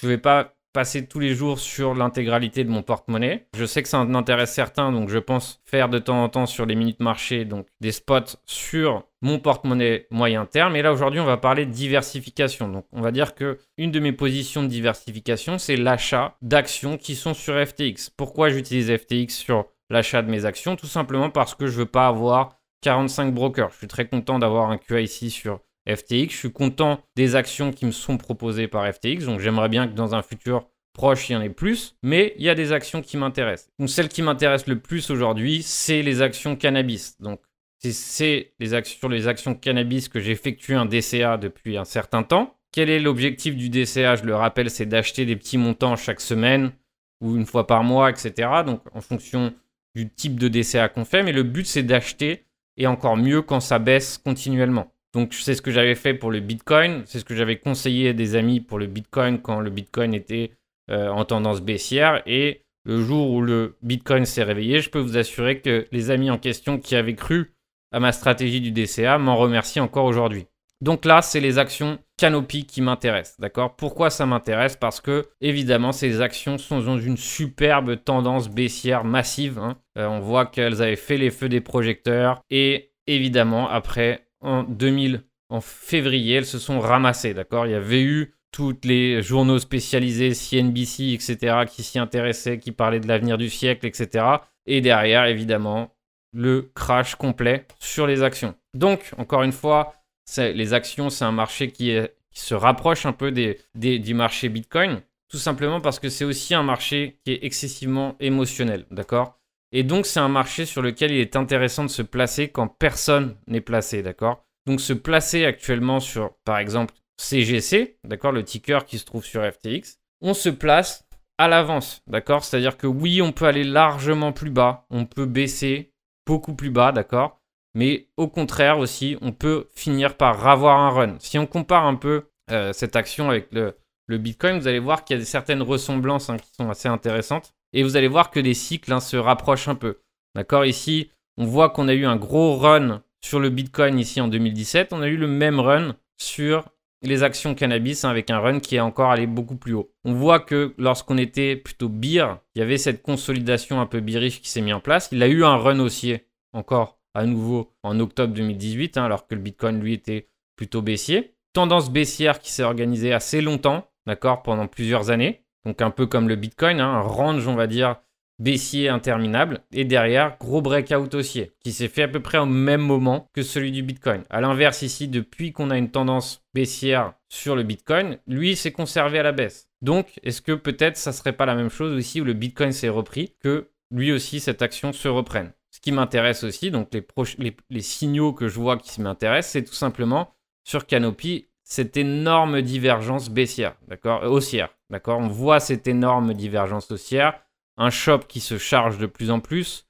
je 0.00 0.06
ne 0.06 0.12
vais 0.12 0.18
pas 0.18 0.53
passer 0.74 1.06
tous 1.06 1.20
les 1.20 1.34
jours 1.34 1.60
sur 1.60 1.94
l'intégralité 1.94 2.64
de 2.64 2.68
mon 2.68 2.82
porte-monnaie. 2.82 3.46
Je 3.56 3.64
sais 3.64 3.82
que 3.82 3.88
ça 3.88 4.00
en 4.00 4.44
certains, 4.44 4.92
donc 4.92 5.08
je 5.08 5.18
pense 5.18 5.62
faire 5.64 5.88
de 5.88 5.98
temps 5.98 6.22
en 6.22 6.28
temps 6.28 6.46
sur 6.46 6.66
les 6.66 6.74
minutes 6.74 7.00
marché, 7.00 7.44
donc 7.44 7.66
des 7.80 7.92
spots 7.92 8.36
sur 8.44 9.06
mon 9.22 9.38
porte-monnaie 9.38 10.06
moyen 10.10 10.44
terme. 10.44 10.76
Et 10.76 10.82
là 10.82 10.92
aujourd'hui, 10.92 11.20
on 11.20 11.24
va 11.24 11.36
parler 11.36 11.64
de 11.64 11.70
diversification. 11.70 12.68
Donc 12.68 12.86
on 12.92 13.00
va 13.00 13.12
dire 13.12 13.34
que 13.34 13.58
une 13.78 13.92
de 13.92 14.00
mes 14.00 14.12
positions 14.12 14.64
de 14.64 14.68
diversification, 14.68 15.58
c'est 15.58 15.76
l'achat 15.76 16.36
d'actions 16.42 16.98
qui 16.98 17.14
sont 17.14 17.34
sur 17.34 17.54
FTX. 17.54 18.10
Pourquoi 18.16 18.50
j'utilise 18.50 18.94
FTX 18.94 19.28
sur 19.30 19.66
l'achat 19.90 20.22
de 20.22 20.30
mes 20.30 20.44
actions? 20.44 20.74
Tout 20.74 20.88
simplement 20.88 21.30
parce 21.30 21.54
que 21.54 21.68
je 21.68 21.78
veux 21.78 21.86
pas 21.86 22.08
avoir 22.08 22.58
45 22.82 23.32
brokers. 23.32 23.70
Je 23.70 23.78
suis 23.78 23.86
très 23.86 24.08
content 24.08 24.40
d'avoir 24.40 24.70
un 24.70 24.76
QIC 24.76 25.30
sur 25.30 25.60
FTX. 25.88 26.30
Je 26.30 26.36
suis 26.36 26.52
content 26.52 27.00
des 27.16 27.36
actions 27.36 27.72
qui 27.72 27.86
me 27.86 27.92
sont 27.92 28.16
proposées 28.16 28.68
par 28.68 28.86
FTX. 28.92 29.24
Donc 29.24 29.40
j'aimerais 29.40 29.68
bien 29.68 29.86
que 29.88 29.94
dans 29.94 30.14
un 30.14 30.22
futur 30.22 30.68
proche, 30.92 31.28
il 31.28 31.32
y 31.32 31.36
en 31.36 31.42
ait 31.42 31.50
plus. 31.50 31.96
Mais 32.02 32.34
il 32.38 32.44
y 32.44 32.48
a 32.48 32.54
des 32.54 32.72
actions 32.72 33.02
qui 33.02 33.16
m'intéressent. 33.16 33.70
Donc 33.78 33.90
celle 33.90 34.08
qui 34.08 34.22
m'intéresse 34.22 34.66
le 34.66 34.78
plus 34.78 35.10
aujourd'hui, 35.10 35.62
c'est 35.62 36.02
les 36.02 36.22
actions 36.22 36.56
cannabis. 36.56 37.20
Donc 37.20 37.40
c'est 37.80 38.54
les 38.60 38.74
actions, 38.74 38.98
sur 38.98 39.08
les 39.08 39.28
actions 39.28 39.54
cannabis 39.54 40.08
que 40.08 40.20
j'effectue 40.20 40.74
un 40.74 40.86
DCA 40.86 41.36
depuis 41.36 41.76
un 41.76 41.84
certain 41.84 42.22
temps. 42.22 42.56
Quel 42.72 42.88
est 42.88 43.00
l'objectif 43.00 43.56
du 43.56 43.68
DCA 43.68 44.16
Je 44.16 44.24
le 44.24 44.34
rappelle, 44.34 44.70
c'est 44.70 44.86
d'acheter 44.86 45.26
des 45.26 45.36
petits 45.36 45.58
montants 45.58 45.96
chaque 45.96 46.20
semaine 46.20 46.72
ou 47.20 47.36
une 47.36 47.46
fois 47.46 47.66
par 47.66 47.84
mois, 47.84 48.10
etc. 48.10 48.48
Donc 48.64 48.82
en 48.94 49.00
fonction 49.00 49.52
du 49.94 50.10
type 50.10 50.40
de 50.40 50.48
DCA 50.48 50.88
qu'on 50.88 51.04
fait. 51.04 51.22
Mais 51.22 51.32
le 51.32 51.42
but, 51.42 51.66
c'est 51.66 51.82
d'acheter 51.82 52.44
et 52.76 52.86
encore 52.86 53.16
mieux 53.16 53.42
quand 53.42 53.60
ça 53.60 53.78
baisse 53.78 54.18
continuellement. 54.18 54.92
Donc 55.14 55.32
c'est 55.32 55.54
ce 55.54 55.62
que 55.62 55.70
j'avais 55.70 55.94
fait 55.94 56.14
pour 56.14 56.30
le 56.30 56.40
Bitcoin, 56.40 57.02
c'est 57.06 57.20
ce 57.20 57.24
que 57.24 57.36
j'avais 57.36 57.56
conseillé 57.56 58.10
à 58.10 58.12
des 58.12 58.34
amis 58.34 58.60
pour 58.60 58.78
le 58.78 58.86
Bitcoin 58.86 59.40
quand 59.40 59.60
le 59.60 59.70
Bitcoin 59.70 60.12
était 60.12 60.52
euh, 60.90 61.08
en 61.08 61.24
tendance 61.24 61.62
baissière. 61.62 62.22
Et 62.26 62.62
le 62.84 63.00
jour 63.00 63.30
où 63.30 63.40
le 63.40 63.76
Bitcoin 63.82 64.26
s'est 64.26 64.42
réveillé, 64.42 64.80
je 64.80 64.90
peux 64.90 64.98
vous 64.98 65.16
assurer 65.16 65.60
que 65.60 65.86
les 65.92 66.10
amis 66.10 66.30
en 66.30 66.38
question 66.38 66.78
qui 66.78 66.96
avaient 66.96 67.14
cru 67.14 67.54
à 67.92 68.00
ma 68.00 68.12
stratégie 68.12 68.60
du 68.60 68.72
DCA 68.72 69.18
m'en 69.18 69.36
remercient 69.36 69.80
encore 69.80 70.04
aujourd'hui. 70.04 70.46
Donc 70.80 71.04
là, 71.04 71.22
c'est 71.22 71.40
les 71.40 71.58
actions 71.58 71.98
Canopy 72.18 72.66
qui 72.66 72.82
m'intéressent, 72.82 73.40
d'accord? 73.40 73.74
Pourquoi 73.76 74.10
ça 74.10 74.26
m'intéresse? 74.26 74.76
Parce 74.76 75.00
que, 75.00 75.28
évidemment, 75.40 75.92
ces 75.92 76.20
actions 76.20 76.58
sont 76.58 76.80
dans 76.80 76.98
une 76.98 77.16
superbe 77.16 78.02
tendance 78.04 78.50
baissière 78.50 79.04
massive. 79.04 79.58
Hein. 79.58 79.78
Euh, 79.96 80.06
on 80.06 80.20
voit 80.20 80.46
qu'elles 80.46 80.82
avaient 80.82 80.96
fait 80.96 81.16
les 81.16 81.30
feux 81.30 81.48
des 81.48 81.60
projecteurs 81.60 82.42
et, 82.50 82.92
évidemment, 83.06 83.68
après 83.70 84.23
en 84.44 84.62
2000, 84.62 85.24
en 85.48 85.60
février, 85.60 86.36
elles 86.36 86.46
se 86.46 86.58
sont 86.58 86.78
ramassées, 86.78 87.34
d'accord? 87.34 87.66
Il 87.66 87.72
y 87.72 87.74
avait 87.74 88.02
eu 88.02 88.34
tous 88.52 88.76
les 88.84 89.20
journaux 89.20 89.58
spécialisés, 89.58 90.32
CNBC, 90.32 91.12
etc., 91.12 91.64
qui 91.68 91.82
s'y 91.82 91.98
intéressaient, 91.98 92.58
qui 92.58 92.70
parlaient 92.70 93.00
de 93.00 93.08
l'avenir 93.08 93.36
du 93.36 93.50
siècle, 93.50 93.86
etc. 93.86 94.24
Et 94.66 94.80
derrière, 94.80 95.24
évidemment, 95.24 95.90
le 96.32 96.70
crash 96.74 97.16
complet 97.16 97.66
sur 97.80 98.06
les 98.06 98.22
actions. 98.22 98.54
Donc, 98.74 99.12
encore 99.18 99.42
une 99.42 99.52
fois, 99.52 99.94
les 100.36 100.72
actions, 100.72 101.10
c'est 101.10 101.24
un 101.24 101.32
marché 101.32 101.70
qui, 101.70 101.96
se 102.36 102.54
rapproche 102.54 103.06
un 103.06 103.12
peu 103.12 103.30
des, 103.30 103.58
du 103.74 104.14
marché 104.14 104.48
Bitcoin, 104.48 105.00
tout 105.28 105.38
simplement 105.38 105.80
parce 105.80 106.00
que 106.00 106.08
c'est 106.08 106.24
aussi 106.24 106.52
un 106.52 106.64
marché 106.64 107.20
qui 107.24 107.32
est 107.32 107.44
excessivement 107.44 108.16
émotionnel, 108.18 108.86
d'accord? 108.90 109.38
Et 109.76 109.82
donc, 109.82 110.06
c'est 110.06 110.20
un 110.20 110.28
marché 110.28 110.66
sur 110.66 110.82
lequel 110.82 111.10
il 111.10 111.18
est 111.18 111.34
intéressant 111.34 111.82
de 111.82 111.90
se 111.90 112.02
placer 112.02 112.48
quand 112.48 112.68
personne 112.68 113.36
n'est 113.48 113.60
placé, 113.60 114.02
d'accord? 114.02 114.44
Donc, 114.66 114.80
se 114.80 114.92
placer 114.92 115.44
actuellement 115.44 115.98
sur, 115.98 116.30
par 116.44 116.58
exemple, 116.58 116.94
CGC, 117.20 117.98
d'accord, 118.04 118.30
le 118.30 118.44
ticker 118.44 118.86
qui 118.86 118.98
se 118.98 119.04
trouve 119.04 119.24
sur 119.24 119.44
FTX, 119.44 119.98
on 120.20 120.32
se 120.32 120.48
place 120.48 121.04
à 121.38 121.48
l'avance, 121.48 122.02
d'accord? 122.06 122.44
C'est-à-dire 122.44 122.76
que 122.76 122.86
oui, 122.86 123.20
on 123.20 123.32
peut 123.32 123.46
aller 123.46 123.64
largement 123.64 124.30
plus 124.30 124.50
bas, 124.50 124.86
on 124.90 125.06
peut 125.06 125.26
baisser 125.26 125.92
beaucoup 126.24 126.54
plus 126.54 126.70
bas, 126.70 126.92
d'accord? 126.92 127.40
Mais 127.74 128.06
au 128.16 128.28
contraire 128.28 128.78
aussi, 128.78 129.18
on 129.22 129.32
peut 129.32 129.68
finir 129.74 130.16
par 130.16 130.46
avoir 130.46 130.78
un 130.78 130.90
run. 130.90 131.16
Si 131.18 131.36
on 131.36 131.46
compare 131.46 131.84
un 131.84 131.96
peu 131.96 132.28
euh, 132.52 132.72
cette 132.72 132.94
action 132.94 133.28
avec 133.28 133.48
le, 133.50 133.74
Bitcoin, 134.06 134.60
vous 134.60 134.68
allez 134.68 134.78
voir 134.78 135.04
qu'il 135.04 135.18
y 135.18 135.20
a 135.20 135.24
certaines 135.24 135.62
ressemblances 135.62 136.30
hein, 136.30 136.36
qui 136.36 136.54
sont 136.54 136.70
assez 136.70 136.86
intéressantes. 136.86 137.52
Et 137.74 137.82
vous 137.82 137.96
allez 137.96 138.08
voir 138.08 138.30
que 138.30 138.40
les 138.40 138.54
cycles 138.54 138.92
hein, 138.92 139.00
se 139.00 139.16
rapprochent 139.16 139.68
un 139.68 139.74
peu. 139.74 139.98
D'accord 140.34 140.64
Ici, 140.64 141.10
on 141.36 141.44
voit 141.44 141.70
qu'on 141.70 141.88
a 141.88 141.94
eu 141.94 142.06
un 142.06 142.16
gros 142.16 142.56
run 142.56 143.02
sur 143.20 143.40
le 143.40 143.50
Bitcoin 143.50 143.98
ici 143.98 144.20
en 144.20 144.28
2017. 144.28 144.92
On 144.92 145.02
a 145.02 145.08
eu 145.08 145.16
le 145.16 145.26
même 145.26 145.60
run 145.60 145.96
sur 146.16 146.68
les 147.02 147.22
actions 147.22 147.54
cannabis 147.54 148.04
hein, 148.04 148.10
avec 148.10 148.30
un 148.30 148.38
run 148.38 148.60
qui 148.60 148.76
est 148.76 148.80
encore 148.80 149.10
allé 149.10 149.26
beaucoup 149.26 149.56
plus 149.56 149.74
haut. 149.74 149.92
On 150.04 150.14
voit 150.14 150.40
que 150.40 150.72
lorsqu'on 150.78 151.18
était 151.18 151.56
plutôt 151.56 151.88
beer, 151.88 152.38
il 152.54 152.60
y 152.60 152.62
avait 152.62 152.78
cette 152.78 153.02
consolidation 153.02 153.80
un 153.80 153.86
peu 153.86 154.00
bearish 154.00 154.40
qui 154.40 154.48
s'est 154.48 154.60
mise 154.60 154.74
en 154.74 154.80
place. 154.80 155.08
Il 155.10 155.22
a 155.22 155.28
eu 155.28 155.44
un 155.44 155.56
run 155.56 155.80
haussier 155.80 156.26
encore 156.52 156.98
à 157.12 157.26
nouveau 157.26 157.72
en 157.82 157.98
octobre 158.00 158.34
2018, 158.34 158.96
hein, 158.96 159.04
alors 159.04 159.26
que 159.26 159.34
le 159.34 159.40
Bitcoin 159.40 159.80
lui 159.80 159.92
était 159.92 160.28
plutôt 160.56 160.80
baissier. 160.80 161.34
Tendance 161.52 161.90
baissière 161.90 162.38
qui 162.38 162.52
s'est 162.52 162.62
organisée 162.62 163.12
assez 163.12 163.40
longtemps, 163.40 163.88
d'accord, 164.06 164.42
pendant 164.42 164.66
plusieurs 164.66 165.10
années. 165.10 165.43
Donc 165.64 165.82
un 165.82 165.90
peu 165.90 166.06
comme 166.06 166.28
le 166.28 166.36
Bitcoin, 166.36 166.80
hein, 166.80 166.94
un 166.94 167.00
range, 167.00 167.46
on 167.48 167.54
va 167.54 167.66
dire, 167.66 167.96
baissier 168.38 168.88
interminable. 168.88 169.60
Et 169.72 169.84
derrière, 169.84 170.36
gros 170.38 170.60
breakout 170.60 171.14
haussier, 171.14 171.52
qui 171.60 171.72
s'est 171.72 171.88
fait 171.88 172.02
à 172.02 172.08
peu 172.08 172.20
près 172.20 172.38
au 172.38 172.46
même 172.46 172.80
moment 172.80 173.28
que 173.32 173.42
celui 173.42 173.72
du 173.72 173.82
Bitcoin. 173.82 174.22
À 174.30 174.40
l'inverse, 174.40 174.82
ici, 174.82 175.08
depuis 175.08 175.52
qu'on 175.52 175.70
a 175.70 175.78
une 175.78 175.90
tendance 175.90 176.44
baissière 176.52 177.14
sur 177.28 177.56
le 177.56 177.62
Bitcoin, 177.62 178.18
lui 178.26 178.56
s'est 178.56 178.72
conservé 178.72 179.18
à 179.18 179.22
la 179.22 179.32
baisse. 179.32 179.68
Donc, 179.82 180.18
est-ce 180.22 180.42
que 180.42 180.52
peut-être 180.52 180.96
ça 180.96 181.12
serait 181.12 181.32
pas 181.32 181.46
la 181.46 181.54
même 181.54 181.70
chose 181.70 181.96
aussi 181.96 182.20
où 182.20 182.24
le 182.24 182.32
Bitcoin 182.32 182.72
s'est 182.72 182.88
repris, 182.88 183.34
que 183.40 183.68
lui 183.90 184.12
aussi 184.12 184.40
cette 184.40 184.62
action 184.62 184.92
se 184.92 185.08
reprenne? 185.08 185.52
Ce 185.70 185.80
qui 185.80 185.92
m'intéresse 185.92 186.44
aussi, 186.44 186.70
donc 186.70 186.90
les, 186.92 187.56
les 187.68 187.80
signaux 187.80 188.32
que 188.32 188.48
je 188.48 188.60
vois 188.60 188.78
qui 188.78 189.00
m'intéressent, 189.00 189.52
c'est 189.52 189.64
tout 189.64 189.74
simplement 189.74 190.34
sur 190.62 190.86
Canopy 190.86 191.48
cette 191.64 191.96
énorme 191.96 192.62
divergence 192.62 193.30
baissière, 193.30 193.74
d'accord, 193.88 194.22
haussière, 194.24 194.68
d'accord? 194.90 195.18
On 195.18 195.28
voit 195.28 195.60
cette 195.60 195.86
énorme 195.86 196.34
divergence 196.34 196.90
haussière, 196.90 197.40
un 197.76 197.90
shop 197.90 198.20
qui 198.20 198.40
se 198.40 198.58
charge 198.58 198.98
de 198.98 199.06
plus 199.06 199.30
en 199.30 199.40
plus, 199.40 199.88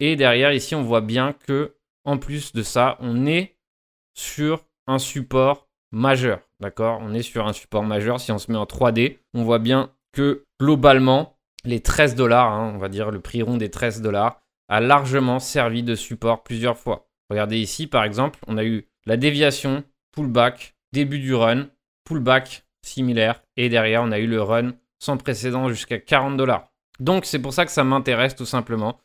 et 0.00 0.16
derrière 0.16 0.52
ici 0.52 0.74
on 0.74 0.82
voit 0.82 1.00
bien 1.00 1.32
que 1.32 1.74
en 2.04 2.18
plus 2.18 2.52
de 2.52 2.62
ça, 2.62 2.96
on 3.00 3.26
est 3.26 3.56
sur 4.14 4.64
un 4.86 4.98
support 4.98 5.68
majeur, 5.90 6.40
d'accord? 6.60 6.98
On 7.02 7.14
est 7.14 7.22
sur 7.22 7.46
un 7.46 7.52
support 7.52 7.82
majeur. 7.82 8.20
Si 8.20 8.30
on 8.30 8.38
se 8.38 8.52
met 8.52 8.58
en 8.58 8.64
3D, 8.64 9.18
on 9.32 9.42
voit 9.42 9.58
bien 9.58 9.90
que 10.12 10.44
globalement 10.60 11.38
les 11.64 11.80
13 11.80 12.14
dollars, 12.14 12.52
hein, 12.52 12.72
on 12.74 12.78
va 12.78 12.88
dire 12.88 13.10
le 13.10 13.20
prix 13.20 13.42
rond 13.42 13.56
des 13.56 13.70
13 13.70 14.02
dollars, 14.02 14.40
a 14.68 14.80
largement 14.80 15.38
servi 15.38 15.82
de 15.82 15.94
support 15.94 16.42
plusieurs 16.42 16.76
fois. 16.76 17.08
Regardez 17.30 17.58
ici 17.58 17.86
par 17.86 18.04
exemple, 18.04 18.38
on 18.46 18.58
a 18.58 18.64
eu 18.64 18.86
la 19.06 19.16
déviation, 19.16 19.82
pullback, 20.12 20.74
début 20.92 21.18
du 21.18 21.34
run, 21.34 21.68
pullback 22.04 22.63
similaire, 22.84 23.42
et 23.56 23.68
derrière 23.68 24.02
on 24.02 24.12
a 24.12 24.18
eu 24.18 24.26
le 24.26 24.42
run 24.42 24.72
sans 24.98 25.16
précédent 25.16 25.68
jusqu'à 25.68 25.98
40 25.98 26.36
dollars. 26.36 26.68
Donc 27.00 27.24
c'est 27.24 27.40
pour 27.40 27.52
ça 27.52 27.64
que 27.64 27.72
ça 27.72 27.84
m'intéresse 27.84 28.36
tout 28.36 28.46
simplement 28.46 29.00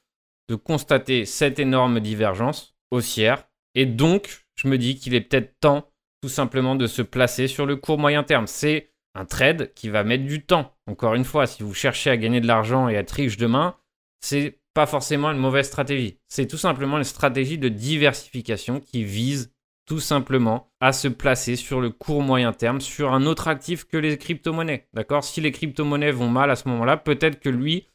de 0.49 0.55
constater 0.55 1.25
cette 1.25 1.59
énorme 1.59 1.99
divergence 1.99 2.75
haussière, 2.91 3.45
et 3.75 3.85
donc 3.85 4.45
je 4.55 4.67
me 4.67 4.77
dis 4.77 4.97
qu'il 4.97 5.15
est 5.15 5.21
peut-être 5.21 5.59
temps 5.59 5.89
tout 6.21 6.29
simplement 6.29 6.75
de 6.75 6.87
se 6.87 7.01
placer 7.01 7.47
sur 7.47 7.65
le 7.65 7.75
court 7.75 7.97
moyen 7.97 8.23
terme. 8.23 8.47
C'est 8.47 8.91
un 9.15 9.25
trade 9.25 9.73
qui 9.73 9.89
va 9.89 10.03
mettre 10.03 10.25
du 10.25 10.45
temps. 10.45 10.75
Encore 10.87 11.15
une 11.15 11.23
fois, 11.23 11.47
si 11.47 11.63
vous 11.63 11.73
cherchez 11.73 12.09
à 12.09 12.17
gagner 12.17 12.41
de 12.41 12.47
l'argent 12.47 12.89
et 12.89 12.97
à 12.97 12.99
être 12.99 13.11
riche 13.11 13.37
demain, 13.37 13.75
c'est 14.19 14.59
pas 14.73 14.85
forcément 14.85 15.31
une 15.31 15.37
mauvaise 15.37 15.67
stratégie. 15.67 16.19
C'est 16.27 16.47
tout 16.47 16.57
simplement 16.57 16.97
une 16.97 17.03
stratégie 17.03 17.57
de 17.57 17.69
diversification 17.69 18.79
qui 18.79 19.03
vise 19.03 19.53
tout 19.89 19.99
simplement 19.99 20.71
à 20.79 20.93
se 20.93 21.07
placer 21.07 21.55
sur 21.55 21.81
le 21.81 21.89
court 21.89 22.21
moyen 22.21 22.53
terme 22.53 22.79
sur 22.79 23.11
un 23.11 23.25
autre 23.25 23.47
actif 23.47 23.85
que 23.85 23.97
les 23.97 24.19
crypto-monnaies. 24.19 24.87
D'accord? 24.93 25.23
Si 25.23 25.41
les 25.41 25.51
crypto-monnaies 25.51 26.11
vont 26.11 26.29
mal 26.29 26.51
à 26.51 26.55
ce 26.55 26.69
moment-là, 26.69 26.95
peut-être 26.95 27.39
que 27.39 27.49
lui, 27.49 27.87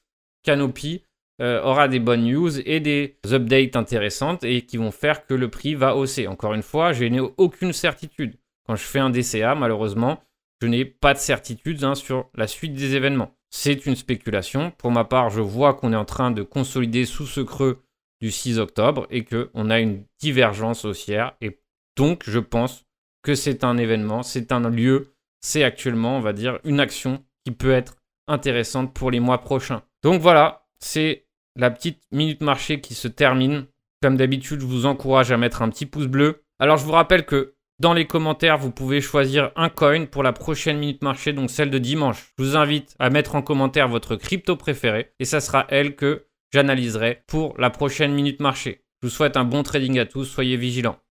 Canopy, 0.43 1.05
euh, 1.41 1.63
aura 1.63 1.87
des 1.87 2.01
bonnes 2.01 2.25
news 2.25 2.61
et 2.69 2.81
des 2.81 3.17
updates 3.31 3.77
intéressantes 3.77 4.43
et 4.43 4.63
qui 4.63 4.77
vont 4.77 4.91
faire 4.91 5.25
que 5.25 5.35
le 5.35 5.49
prix 5.49 5.77
va 5.77 5.97
hausser. 5.97 6.27
Encore 6.27 6.55
une 6.55 6.63
fois, 6.63 6.93
je 6.93 7.05
n'ai 7.05 7.21
aucune 7.21 7.73
certitude. 7.73 8.39
Quand 8.67 8.75
je 8.75 8.83
fais 8.83 8.99
un 8.99 9.11
DCA, 9.11 9.55
malheureusement, 9.55 10.21
je 10.61 10.67
n'ai 10.67 10.85
pas 10.85 11.15
de 11.15 11.19
certitude 11.19 11.85
hein, 11.85 11.95
sur 11.95 12.29
la 12.35 12.49
suite 12.49 12.75
des 12.75 12.97
événements. 12.97 13.37
C'est 13.51 13.87
une 13.87 13.95
spéculation. 13.95 14.73
Pour 14.79 14.91
ma 14.91 15.05
part, 15.05 15.31
je 15.31 15.41
vois 15.41 15.75
qu'on 15.75 15.93
est 15.93 15.97
en 15.97 16.05
train 16.05 16.33
de 16.33 16.43
consolider 16.43 17.05
sous 17.05 17.27
ce 17.27 17.41
creux 17.41 17.85
du 18.21 18.33
6 18.33 18.59
octobre 18.59 19.07
et 19.11 19.25
qu'on 19.25 19.71
a 19.71 19.79
une 19.79 20.05
divergence 20.19 20.85
haussière. 20.85 21.37
Et 21.41 21.61
donc, 21.97 22.25
je 22.27 22.39
pense 22.39 22.85
que 23.23 23.35
c'est 23.35 23.65
un 23.65 23.77
événement, 23.77 24.23
c'est 24.23 24.53
un 24.53 24.69
lieu, 24.69 25.15
c'est 25.41 25.65
actuellement, 25.65 26.17
on 26.17 26.21
va 26.21 26.33
dire, 26.33 26.59
une 26.65 26.81
action 26.81 27.25
qui 27.45 27.53
peut 27.53 27.73
être 27.73 27.97
intéressante 28.27 28.93
pour 28.95 29.11
les 29.11 29.21
mois 29.21 29.39
prochains. 29.39 29.83
Donc 30.03 30.21
voilà, 30.21 30.67
c'est 30.81 31.27
la 31.57 31.71
petite 31.71 32.03
minute 32.11 32.41
marché 32.41 32.81
qui 32.81 32.95
se 32.95 33.09
termine. 33.09 33.67
Comme 34.03 34.17
d'habitude, 34.17 34.61
je 34.61 34.67
vous 34.67 34.87
encourage 34.87 35.33
à 35.33 35.37
mettre 35.37 35.63
un 35.63 35.71
petit 35.71 35.87
pouce 35.87 36.07
bleu. 36.07 36.45
Alors, 36.59 36.77
je 36.77 36.85
vous 36.85 36.93
rappelle 36.93 37.25
que 37.25 37.55
dans 37.81 37.93
les 37.93 38.07
commentaires, 38.07 38.59
vous 38.59 38.71
pouvez 38.71 39.01
choisir 39.01 39.51
un 39.57 39.69
coin 39.69 40.07
pour 40.07 40.23
la 40.23 40.33
prochaine 40.33 40.79
minute 40.79 41.03
marché, 41.03 41.33
donc 41.33 41.51
celle 41.51 41.71
de 41.71 41.79
dimanche. 41.79 42.33
Je 42.39 42.45
vous 42.45 42.57
invite 42.57 42.95
à 42.99 43.11
mettre 43.11 43.35
en 43.35 43.43
commentaire 43.43 43.89
votre 43.89 44.17
crypto 44.17 44.57
préféré 44.57 45.13
et 45.19 45.25
ça 45.25 45.41
sera 45.41 45.67
elle 45.71 45.97
que 45.97 46.27
j'analyserai 46.53 47.23
pour 47.27 47.59
la 47.59 47.71
prochaine 47.71 48.13
minute 48.13 48.41
marché. 48.41 48.85
Je 49.03 49.09
vous 49.09 49.15
souhaite 49.15 49.37
un 49.37 49.45
bon 49.45 49.63
trading 49.63 49.99
à 49.99 50.07
tous, 50.07 50.25
soyez 50.25 50.57
vigilants. 50.57 50.99